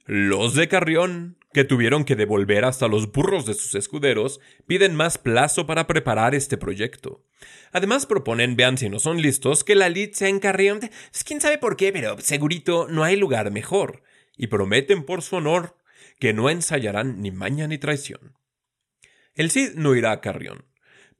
Los 0.05 0.55
de 0.55 0.67
Carrión, 0.67 1.37
que 1.53 1.63
tuvieron 1.63 2.05
que 2.05 2.15
devolver 2.15 2.65
hasta 2.65 2.87
los 2.87 3.11
burros 3.11 3.45
de 3.45 3.53
sus 3.53 3.75
escuderos, 3.75 4.39
piden 4.67 4.95
más 4.95 5.17
plazo 5.17 5.65
para 5.65 5.87
preparar 5.87 6.33
este 6.33 6.57
proyecto. 6.57 7.25
Además 7.71 8.05
proponen, 8.05 8.55
vean 8.55 8.77
si 8.77 8.89
no 8.89 8.99
son 8.99 9.21
listos, 9.21 9.63
que 9.63 9.75
la 9.75 9.89
lid 9.89 10.11
sea 10.13 10.29
en 10.29 10.39
Carrión. 10.39 10.79
Quién 11.25 11.41
sabe 11.41 11.57
por 11.57 11.75
qué, 11.75 11.91
pero 11.91 12.17
segurito 12.19 12.87
no 12.87 13.03
hay 13.03 13.15
lugar 13.15 13.51
mejor. 13.51 14.03
Y 14.37 14.47
prometen 14.47 15.03
por 15.03 15.21
su 15.21 15.35
honor 15.35 15.77
que 16.19 16.33
no 16.33 16.49
ensayarán 16.49 17.21
ni 17.21 17.31
maña 17.31 17.67
ni 17.67 17.77
traición. 17.77 18.37
El 19.33 19.49
Cid 19.49 19.75
no 19.75 19.95
irá 19.95 20.11
a 20.11 20.21
Carrión, 20.21 20.65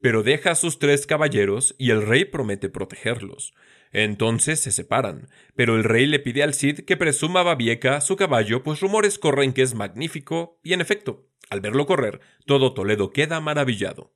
pero 0.00 0.22
deja 0.22 0.52
a 0.52 0.54
sus 0.54 0.78
tres 0.78 1.06
caballeros 1.06 1.74
y 1.78 1.90
el 1.90 2.06
rey 2.06 2.24
promete 2.24 2.68
protegerlos. 2.68 3.54
Entonces 3.92 4.58
se 4.58 4.72
separan, 4.72 5.28
pero 5.54 5.76
el 5.76 5.84
rey 5.84 6.06
le 6.06 6.18
pide 6.18 6.42
al 6.42 6.54
Cid 6.54 6.80
que 6.80 6.96
presuma 6.96 7.40
a 7.40 7.42
Babieca 7.44 8.00
su 8.00 8.16
caballo, 8.16 8.62
pues 8.62 8.80
rumores 8.80 9.18
corren 9.18 9.52
que 9.52 9.62
es 9.62 9.74
magnífico, 9.74 10.58
y 10.62 10.72
en 10.72 10.80
efecto, 10.80 11.28
al 11.50 11.60
verlo 11.60 11.86
correr, 11.86 12.20
todo 12.46 12.72
Toledo 12.72 13.12
queda 13.12 13.40
maravillado. 13.40 14.14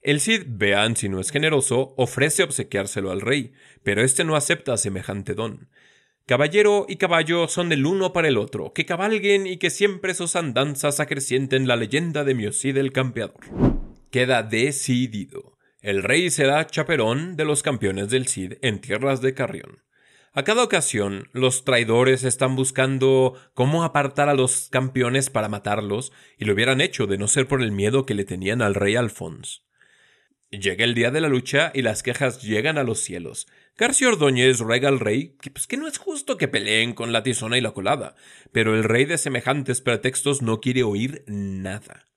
El 0.00 0.20
Cid, 0.20 0.44
vean 0.46 0.96
si 0.96 1.08
no 1.08 1.20
es 1.20 1.30
generoso, 1.30 1.94
ofrece 1.96 2.42
obsequiárselo 2.42 3.10
al 3.10 3.20
rey, 3.20 3.52
pero 3.82 4.02
éste 4.02 4.24
no 4.24 4.36
acepta 4.36 4.76
semejante 4.78 5.34
don. 5.34 5.68
Caballero 6.26 6.86
y 6.88 6.96
caballo 6.96 7.48
son 7.48 7.70
el 7.72 7.84
uno 7.84 8.14
para 8.14 8.28
el 8.28 8.38
otro, 8.38 8.72
que 8.72 8.86
cabalguen 8.86 9.46
y 9.46 9.58
que 9.58 9.68
siempre 9.68 10.14
sus 10.14 10.36
andanzas 10.36 10.98
acrecienten 10.98 11.68
la 11.68 11.76
leyenda 11.76 12.24
de 12.24 12.34
mi 12.34 12.50
Cid 12.50 12.78
el 12.78 12.92
campeador. 12.92 13.40
Queda 14.10 14.42
decidido. 14.42 15.53
El 15.84 16.02
rey 16.02 16.30
será 16.30 16.66
chaperón 16.66 17.36
de 17.36 17.44
los 17.44 17.62
campeones 17.62 18.08
del 18.08 18.26
Cid 18.26 18.54
en 18.62 18.80
tierras 18.80 19.20
de 19.20 19.34
Carrión. 19.34 19.82
A 20.32 20.42
cada 20.42 20.64
ocasión, 20.64 21.28
los 21.32 21.66
traidores 21.66 22.24
están 22.24 22.56
buscando 22.56 23.34
cómo 23.52 23.84
apartar 23.84 24.30
a 24.30 24.34
los 24.34 24.70
campeones 24.70 25.28
para 25.28 25.50
matarlos, 25.50 26.10
y 26.38 26.46
lo 26.46 26.54
hubieran 26.54 26.80
hecho 26.80 27.06
de 27.06 27.18
no 27.18 27.28
ser 27.28 27.46
por 27.46 27.60
el 27.60 27.70
miedo 27.70 28.06
que 28.06 28.14
le 28.14 28.24
tenían 28.24 28.62
al 28.62 28.74
rey 28.74 28.96
Alfonso. 28.96 29.60
Llega 30.50 30.86
el 30.86 30.94
día 30.94 31.10
de 31.10 31.20
la 31.20 31.28
lucha 31.28 31.70
y 31.74 31.82
las 31.82 32.02
quejas 32.02 32.40
llegan 32.40 32.78
a 32.78 32.82
los 32.82 33.00
cielos. 33.00 33.46
García 33.76 34.08
Ordóñez 34.08 34.60
ruega 34.60 34.88
al 34.88 35.00
rey 35.00 35.36
que, 35.42 35.50
pues, 35.50 35.66
que 35.66 35.76
no 35.76 35.86
es 35.86 35.98
justo 35.98 36.38
que 36.38 36.48
peleen 36.48 36.94
con 36.94 37.12
la 37.12 37.22
tizona 37.22 37.58
y 37.58 37.60
la 37.60 37.72
colada, 37.72 38.14
pero 38.52 38.74
el 38.74 38.84
rey 38.84 39.04
de 39.04 39.18
semejantes 39.18 39.82
pretextos 39.82 40.40
no 40.40 40.62
quiere 40.62 40.82
oír 40.82 41.24
nada. 41.26 42.08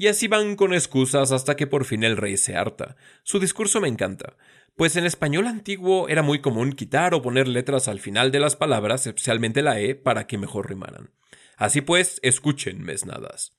Y 0.00 0.06
así 0.06 0.28
van 0.28 0.56
con 0.56 0.72
excusas 0.72 1.30
hasta 1.30 1.56
que 1.56 1.66
por 1.66 1.84
fin 1.84 2.04
el 2.04 2.16
rey 2.16 2.38
se 2.38 2.56
harta. 2.56 2.96
Su 3.22 3.38
discurso 3.38 3.82
me 3.82 3.88
encanta, 3.88 4.38
pues 4.74 4.96
en 4.96 5.04
español 5.04 5.46
antiguo 5.46 6.08
era 6.08 6.22
muy 6.22 6.40
común 6.40 6.72
quitar 6.72 7.12
o 7.12 7.20
poner 7.20 7.46
letras 7.46 7.86
al 7.86 8.00
final 8.00 8.32
de 8.32 8.40
las 8.40 8.56
palabras, 8.56 9.06
especialmente 9.06 9.60
la 9.60 9.78
E, 9.78 9.94
para 9.94 10.26
que 10.26 10.38
mejor 10.38 10.70
rimaran. 10.70 11.10
Así 11.58 11.82
pues, 11.82 12.18
escuchen, 12.22 12.82
mesnadas. 12.82 13.58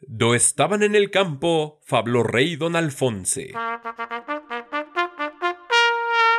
Do 0.00 0.34
estaban 0.34 0.82
en 0.82 0.96
el 0.96 1.12
campo 1.12 1.80
Fablo 1.84 2.24
Rey 2.24 2.56
don 2.56 2.74
Alfonse. 2.74 3.52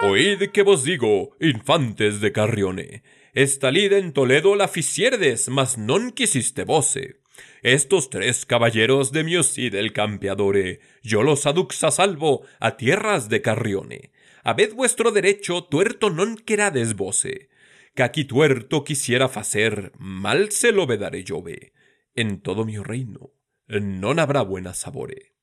Oíd 0.02 0.52
que 0.52 0.64
vos 0.64 0.84
digo, 0.84 1.38
infantes 1.40 2.20
de 2.20 2.34
Carrione, 2.34 3.04
estalid 3.34 3.94
en 3.94 4.12
Toledo 4.12 4.58
la 4.58 4.68
ficierdes, 4.68 5.48
mas 5.48 5.78
non 5.78 6.12
quisiste 6.12 6.66
voce. 6.68 7.24
Estos 7.62 8.10
tres 8.10 8.46
caballeros 8.46 9.12
de 9.12 9.24
mi 9.24 9.42
Cid 9.44 9.76
el 9.76 9.94
campeadore, 9.94 10.80
yo 11.04 11.24
los 11.24 11.46
aduxa 11.46 11.92
salvo 11.92 12.46
a 12.60 12.78
tierras 12.78 13.30
de 13.30 13.42
Carrione. 13.42 14.12
Habed 14.44 14.74
vuestro 14.74 15.12
derecho, 15.12 15.66
tuerto 15.66 16.10
non 16.10 16.38
querades 16.40 16.96
voce. 16.96 17.50
Que 17.96 18.04
aquí 18.04 18.24
tuerto 18.24 18.84
quisiera 18.84 19.28
facer, 19.28 19.92
mal 19.98 20.52
se 20.52 20.72
lo 20.72 20.88
vedaré 20.88 21.26
ve. 21.44 21.74
En 22.16 22.42
todo 22.42 22.64
mi 22.64 22.78
reino 22.78 23.34
no 23.68 24.10
habrá 24.22 24.42
buena 24.42 24.74
sabore. 24.74 25.34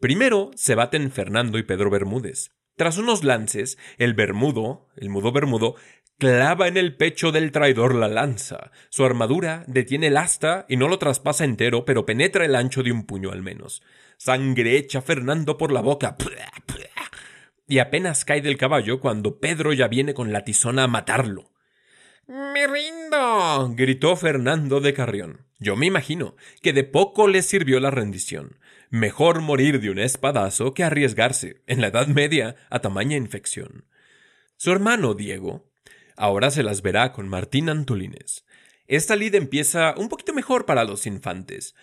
Primero 0.00 0.50
se 0.54 0.74
baten 0.74 1.12
Fernando 1.12 1.58
y 1.58 1.62
Pedro 1.62 1.90
Bermúdez. 1.90 2.50
Tras 2.76 2.98
unos 2.98 3.22
lances, 3.22 3.78
el 3.98 4.14
Bermudo, 4.14 4.88
el 4.96 5.10
mudo 5.10 5.30
Bermudo, 5.30 5.76
clava 6.22 6.68
en 6.68 6.76
el 6.76 6.94
pecho 6.94 7.32
del 7.32 7.50
traidor 7.50 7.96
la 7.96 8.06
lanza. 8.06 8.70
Su 8.90 9.04
armadura 9.04 9.64
detiene 9.66 10.06
el 10.06 10.16
asta 10.16 10.66
y 10.68 10.76
no 10.76 10.86
lo 10.86 10.96
traspasa 11.00 11.44
entero, 11.44 11.84
pero 11.84 12.06
penetra 12.06 12.44
el 12.44 12.54
ancho 12.54 12.84
de 12.84 12.92
un 12.92 13.06
puño 13.06 13.32
al 13.32 13.42
menos. 13.42 13.82
Sangre 14.18 14.76
echa 14.76 15.02
Fernando 15.02 15.58
por 15.58 15.72
la 15.72 15.80
boca. 15.80 16.16
Y 17.66 17.80
apenas 17.80 18.24
cae 18.24 18.40
del 18.40 18.56
caballo 18.56 19.00
cuando 19.00 19.40
Pedro 19.40 19.72
ya 19.72 19.88
viene 19.88 20.14
con 20.14 20.30
la 20.30 20.44
tizona 20.44 20.84
a 20.84 20.86
matarlo. 20.86 21.50
¡Me 22.28 22.68
rindo! 22.68 23.74
gritó 23.74 24.14
Fernando 24.14 24.80
de 24.80 24.94
Carrión. 24.94 25.48
Yo 25.58 25.74
me 25.74 25.86
imagino 25.86 26.36
que 26.60 26.72
de 26.72 26.84
poco 26.84 27.26
le 27.26 27.42
sirvió 27.42 27.80
la 27.80 27.90
rendición. 27.90 28.60
Mejor 28.90 29.40
morir 29.40 29.80
de 29.80 29.90
un 29.90 29.98
espadazo 29.98 30.72
que 30.72 30.84
arriesgarse, 30.84 31.64
en 31.66 31.80
la 31.80 31.88
Edad 31.88 32.06
Media, 32.06 32.54
a 32.70 32.78
tamaña 32.78 33.16
infección. 33.16 33.86
Su 34.56 34.70
hermano 34.70 35.14
Diego 35.14 35.71
ahora 36.22 36.52
se 36.52 36.62
las 36.62 36.82
verá 36.82 37.12
con 37.12 37.28
Martín 37.28 37.68
Antolines. 37.68 38.44
Esta 38.86 39.16
lid 39.16 39.34
empieza 39.34 39.92
un 39.96 40.08
poquito 40.08 40.32
mejor 40.32 40.66
para 40.66 40.84
los 40.84 41.04
infantes. 41.08 41.74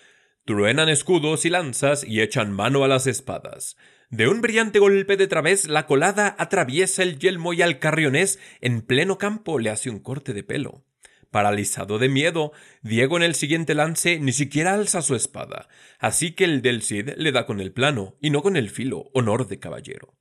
Truenan 0.46 0.88
escudos 0.88 1.44
y 1.44 1.50
lanzas 1.50 2.06
y 2.06 2.22
echan 2.22 2.54
mano 2.54 2.86
a 2.86 2.88
las 2.88 3.06
espadas. 3.06 3.76
De 4.10 4.30
un 4.30 4.40
brillante 4.40 4.80
golpe 4.80 5.18
de 5.18 5.28
través, 5.28 5.68
la 5.68 5.86
colada 5.86 6.38
atraviesa 6.40 7.04
el 7.04 7.20
yelmo 7.20 7.52
y 7.52 7.62
al 7.62 7.80
carrionés 7.80 8.40
en 8.62 8.82
pleno 8.82 9.18
campo 9.18 9.60
le 9.60 9.72
hace 9.72 9.90
un 9.90 10.00
corte 10.00 10.34
de 10.34 10.44
pelo. 10.44 10.86
Paralizado 11.32 12.00
de 12.00 12.08
miedo, 12.08 12.54
Diego 12.82 13.18
en 13.18 13.24
el 13.24 13.36
siguiente 13.36 13.76
lance 13.76 14.20
ni 14.20 14.32
siquiera 14.32 14.74
alza 14.74 15.02
su 15.02 15.16
espada, 15.16 15.68
así 16.00 16.32
que 16.32 16.46
el 16.46 16.62
del 16.62 16.82
Cid 16.82 17.10
le 17.18 17.34
da 17.34 17.46
con 17.46 17.60
el 17.60 17.74
plano 17.74 18.16
y 18.22 18.30
no 18.30 18.42
con 18.42 18.56
el 18.56 18.70
filo, 18.70 19.12
honor 19.14 19.50
de 19.50 19.60
caballero. 19.60 20.19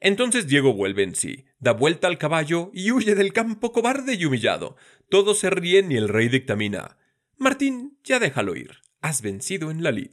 Entonces 0.00 0.46
Diego 0.46 0.74
vuelve 0.74 1.02
en 1.02 1.14
sí, 1.14 1.46
da 1.58 1.72
vuelta 1.72 2.06
al 2.06 2.18
caballo 2.18 2.70
y 2.72 2.92
huye 2.92 3.14
del 3.14 3.32
campo 3.32 3.72
cobarde 3.72 4.14
y 4.14 4.24
humillado. 4.24 4.76
Todos 5.08 5.40
se 5.40 5.50
ríen 5.50 5.90
y 5.90 5.96
el 5.96 6.08
rey 6.08 6.28
dictamina 6.28 6.98
Martín, 7.36 7.98
ya 8.02 8.18
déjalo 8.18 8.56
ir, 8.56 8.78
has 9.00 9.22
vencido 9.22 9.70
en 9.70 9.84
la 9.84 9.92
lid. 9.92 10.10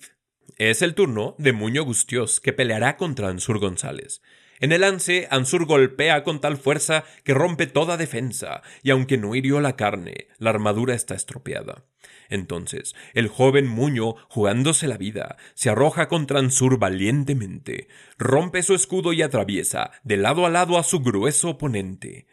Es 0.57 0.83
el 0.83 0.93
turno 0.93 1.36
de 1.39 1.53
Muño 1.53 1.83
Gustios, 1.83 2.39
que 2.39 2.53
peleará 2.53 2.97
contra 2.97 3.29
Ansur 3.29 3.57
González. 3.57 4.21
En 4.59 4.71
el 4.71 4.81
lance, 4.81 5.27
Ansur 5.31 5.65
golpea 5.65 6.23
con 6.23 6.39
tal 6.39 6.57
fuerza 6.57 7.03
que 7.23 7.33
rompe 7.33 7.65
toda 7.65 7.97
defensa, 7.97 8.61
y 8.83 8.91
aunque 8.91 9.17
no 9.17 9.33
hirió 9.33 9.59
la 9.59 9.75
carne, 9.75 10.27
la 10.38 10.51
armadura 10.51 10.93
está 10.93 11.15
estropeada. 11.15 11.83
Entonces, 12.30 12.95
el 13.13 13.28
joven 13.28 13.67
Muño, 13.67 14.15
jugándose 14.30 14.88
la 14.88 14.97
vida, 14.97 15.38
se 15.53 15.69
arroja 15.69 16.07
contra 16.07 16.39
Ansur 16.39 16.80
valientemente, 16.80 17.88
rompe 18.17 18.63
su 18.63 18.73
escudo 18.73 19.13
y 19.13 19.21
atraviesa 19.21 19.91
de 20.03 20.17
lado 20.17 20.45
a 20.45 20.49
lado 20.49 20.78
a 20.78 20.84
su 20.84 20.99
grueso 20.99 21.49
oponente. 21.49 22.28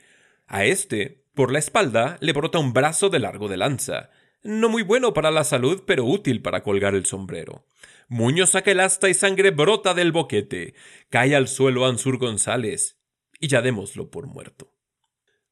A 0.47 0.64
este, 0.64 1.24
por 1.34 1.53
la 1.53 1.59
espalda, 1.59 2.18
le 2.20 2.32
brota 2.32 2.59
un 2.59 2.72
brazo 2.72 3.09
de 3.09 3.18
largo 3.18 3.49
de 3.49 3.57
lanza, 3.57 4.11
no 4.43 4.68
muy 4.68 4.82
bueno 4.82 5.12
para 5.14 5.30
la 5.30 5.45
salud, 5.45 5.84
pero 5.86 6.05
útil 6.05 6.43
para 6.43 6.62
colgar 6.62 6.95
el 6.95 7.07
sombrero. 7.07 7.64
Muñoz 8.09 8.51
saca 8.51 8.72
el 8.72 8.80
asta 8.80 9.09
y 9.09 9.14
sangre 9.14 9.53
brota 9.53 9.95
del 9.95 10.12
boquete. 10.12 10.74
Cae 11.11 11.36
al 11.36 11.49
suelo 11.49 11.86
Ansur 11.86 12.18
González. 12.18 12.99
Y 13.38 13.49
ya 13.49 13.62
démoslo 13.62 14.11
por 14.11 14.26
muerto. 14.26 14.74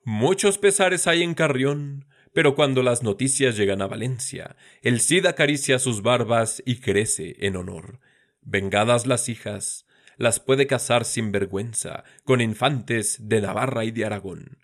Muchos 0.05 0.59
pesares 0.59 1.07
hay 1.07 1.23
en 1.23 1.35
Carrión, 1.35 2.07
pero 2.33 2.55
cuando 2.55 2.83
las 2.83 3.03
noticias 3.03 3.57
llegan 3.57 3.83
a 3.83 3.87
Valencia, 3.87 4.57
el 4.83 5.01
Cid 5.01 5.27
acaricia 5.27 5.79
sus 5.79 6.03
barbas 6.03 6.63
y 6.65 6.77
crece 6.77 7.37
en 7.41 7.57
honor. 7.57 8.01
Vengadas 8.43 9.07
las 9.07 9.29
hijas, 9.29 9.87
las 10.17 10.39
puede 10.39 10.67
casar 10.67 11.05
sin 11.05 11.33
vergüenza 11.33 12.05
con 12.25 12.41
infantes 12.41 13.29
de 13.29 13.41
Navarra 13.41 13.85
y 13.85 13.91
de 13.91 14.05
Aragón, 14.05 14.59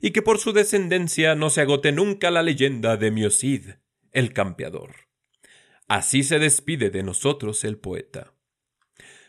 y 0.00 0.12
que 0.12 0.22
por 0.22 0.38
su 0.38 0.52
descendencia 0.52 1.34
no 1.34 1.50
se 1.50 1.62
agote 1.62 1.92
nunca 1.92 2.30
la 2.30 2.42
leyenda 2.42 2.96
de 2.96 3.10
Miocid, 3.10 3.70
el 4.12 4.32
campeador. 4.32 4.94
Así 5.88 6.22
se 6.22 6.38
despide 6.38 6.90
de 6.90 7.02
nosotros 7.02 7.64
el 7.64 7.76
poeta. 7.76 8.32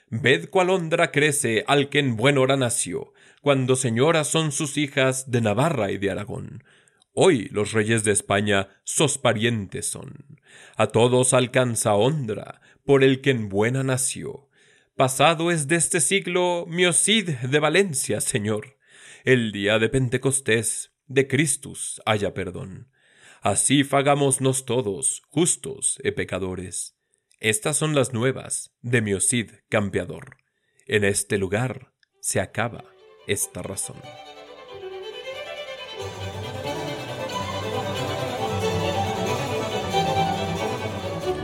Ved 0.09 0.49
cuál 0.49 0.69
hondra 0.69 1.11
crece 1.11 1.63
al 1.67 1.89
que 1.89 1.99
en 1.99 2.15
buen 2.15 2.37
hora 2.37 2.57
nació, 2.57 3.13
cuando 3.41 3.75
señoras 3.75 4.27
son 4.27 4.51
sus 4.51 4.77
hijas 4.77 5.31
de 5.31 5.41
Navarra 5.41 5.91
y 5.91 5.97
de 5.97 6.11
Aragón. 6.11 6.63
Hoy 7.13 7.49
los 7.51 7.73
reyes 7.73 8.03
de 8.03 8.11
España 8.11 8.69
sos 8.83 9.17
parientes 9.17 9.85
son. 9.85 10.39
A 10.77 10.87
todos 10.87 11.33
alcanza 11.33 11.93
hondra 11.95 12.61
por 12.85 13.03
el 13.03 13.21
que 13.21 13.31
en 13.31 13.49
buena 13.49 13.83
nació. 13.83 14.49
Pasado 14.95 15.51
es 15.51 15.67
de 15.67 15.75
este 15.75 15.99
siglo 15.99 16.65
miocid 16.67 17.29
de 17.29 17.59
Valencia, 17.59 18.21
señor. 18.21 18.77
El 19.23 19.51
día 19.51 19.77
de 19.77 19.89
Pentecostés 19.89 20.93
de 21.07 21.27
Cristus 21.27 22.01
haya 22.05 22.33
perdón. 22.33 22.89
Así 23.41 23.83
fagámonos 23.83 24.65
todos, 24.65 25.23
justos 25.29 25.99
e 26.03 26.11
pecadores. 26.11 26.95
Estas 27.39 27.75
son 27.75 27.95
las 27.95 28.13
nuevas 28.13 28.71
de 28.81 29.01
mi 29.01 29.19
Cid 29.19 29.49
campeador. 29.67 30.37
En 30.85 31.03
este 31.03 31.37
lugar 31.37 31.91
se 32.21 32.39
acaba 32.39 32.85
esta 33.27 33.63
razón. 33.63 33.97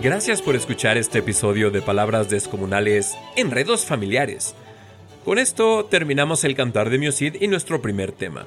Gracias 0.01 0.41
por 0.43 0.55
escuchar 0.55 0.95
este 0.95 1.19
episodio 1.19 1.71
de 1.71 1.81
Palabras 1.81 2.29
Descomunales, 2.29 3.17
Enredos 3.35 3.83
Familiares. 3.83 4.53
Con 5.25 5.39
esto 5.39 5.85
terminamos 5.85 6.43
el 6.43 6.53
cantar 6.53 6.91
de 6.91 6.99
Miocid 6.99 7.41
y 7.41 7.47
nuestro 7.47 7.81
primer 7.81 8.11
tema. 8.11 8.45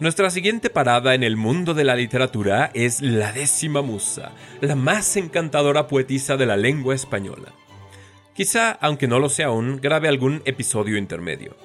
Nuestra 0.00 0.30
siguiente 0.30 0.70
parada 0.70 1.14
en 1.14 1.22
el 1.22 1.36
mundo 1.36 1.74
de 1.74 1.84
la 1.84 1.94
literatura 1.94 2.70
es 2.72 3.02
la 3.02 3.32
décima 3.32 3.82
musa, 3.82 4.32
la 4.62 4.74
más 4.74 5.18
encantadora 5.18 5.86
poetisa 5.86 6.38
de 6.38 6.46
la 6.46 6.56
lengua 6.56 6.94
española. 6.94 7.52
Quizá, 8.34 8.70
aunque 8.72 9.06
no 9.06 9.18
lo 9.18 9.28
sea 9.28 9.48
aún, 9.48 9.80
grabe 9.82 10.08
algún 10.08 10.40
episodio 10.46 10.96
intermedio. 10.96 11.58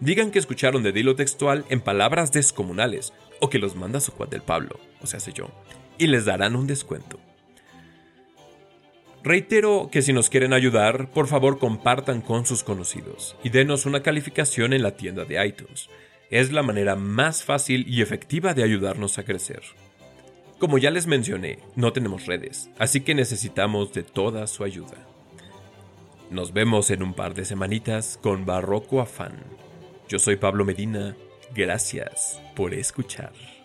Digan 0.00 0.30
que 0.30 0.38
escucharon 0.38 0.82
de 0.82 0.92
Dilo 0.92 1.14
Textual 1.14 1.66
en 1.68 1.82
palabras 1.82 2.32
descomunales 2.32 3.12
o 3.38 3.50
que 3.50 3.58
los 3.58 3.76
manda 3.76 4.00
su 4.00 4.12
cuad 4.12 4.28
del 4.28 4.40
Pablo, 4.40 4.80
o 5.02 5.06
sea, 5.06 5.20
sé 5.20 5.34
yo, 5.34 5.50
y 5.98 6.06
les 6.06 6.24
darán 6.24 6.56
un 6.56 6.66
descuento. 6.66 7.20
Reitero 9.22 9.90
que 9.92 10.00
si 10.00 10.14
nos 10.14 10.30
quieren 10.30 10.54
ayudar, 10.54 11.10
por 11.10 11.26
favor 11.26 11.58
compartan 11.58 12.22
con 12.22 12.46
sus 12.46 12.62
conocidos 12.62 13.36
y 13.42 13.50
denos 13.50 13.84
una 13.84 14.02
calificación 14.02 14.72
en 14.72 14.82
la 14.82 14.96
tienda 14.96 15.26
de 15.26 15.44
iTunes. 15.46 15.90
Es 16.30 16.52
la 16.52 16.62
manera 16.62 16.96
más 16.96 17.44
fácil 17.44 17.86
y 17.88 18.02
efectiva 18.02 18.52
de 18.52 18.64
ayudarnos 18.64 19.18
a 19.18 19.24
crecer. 19.24 19.62
Como 20.58 20.78
ya 20.78 20.90
les 20.90 21.06
mencioné, 21.06 21.58
no 21.76 21.92
tenemos 21.92 22.26
redes, 22.26 22.70
así 22.78 23.02
que 23.02 23.14
necesitamos 23.14 23.92
de 23.92 24.02
toda 24.02 24.46
su 24.46 24.64
ayuda. 24.64 25.06
Nos 26.30 26.52
vemos 26.52 26.90
en 26.90 27.02
un 27.02 27.14
par 27.14 27.34
de 27.34 27.44
semanitas 27.44 28.18
con 28.20 28.46
Barroco 28.46 29.00
Afán. 29.00 29.36
Yo 30.08 30.18
soy 30.18 30.36
Pablo 30.36 30.64
Medina, 30.64 31.16
gracias 31.54 32.40
por 32.56 32.74
escuchar. 32.74 33.55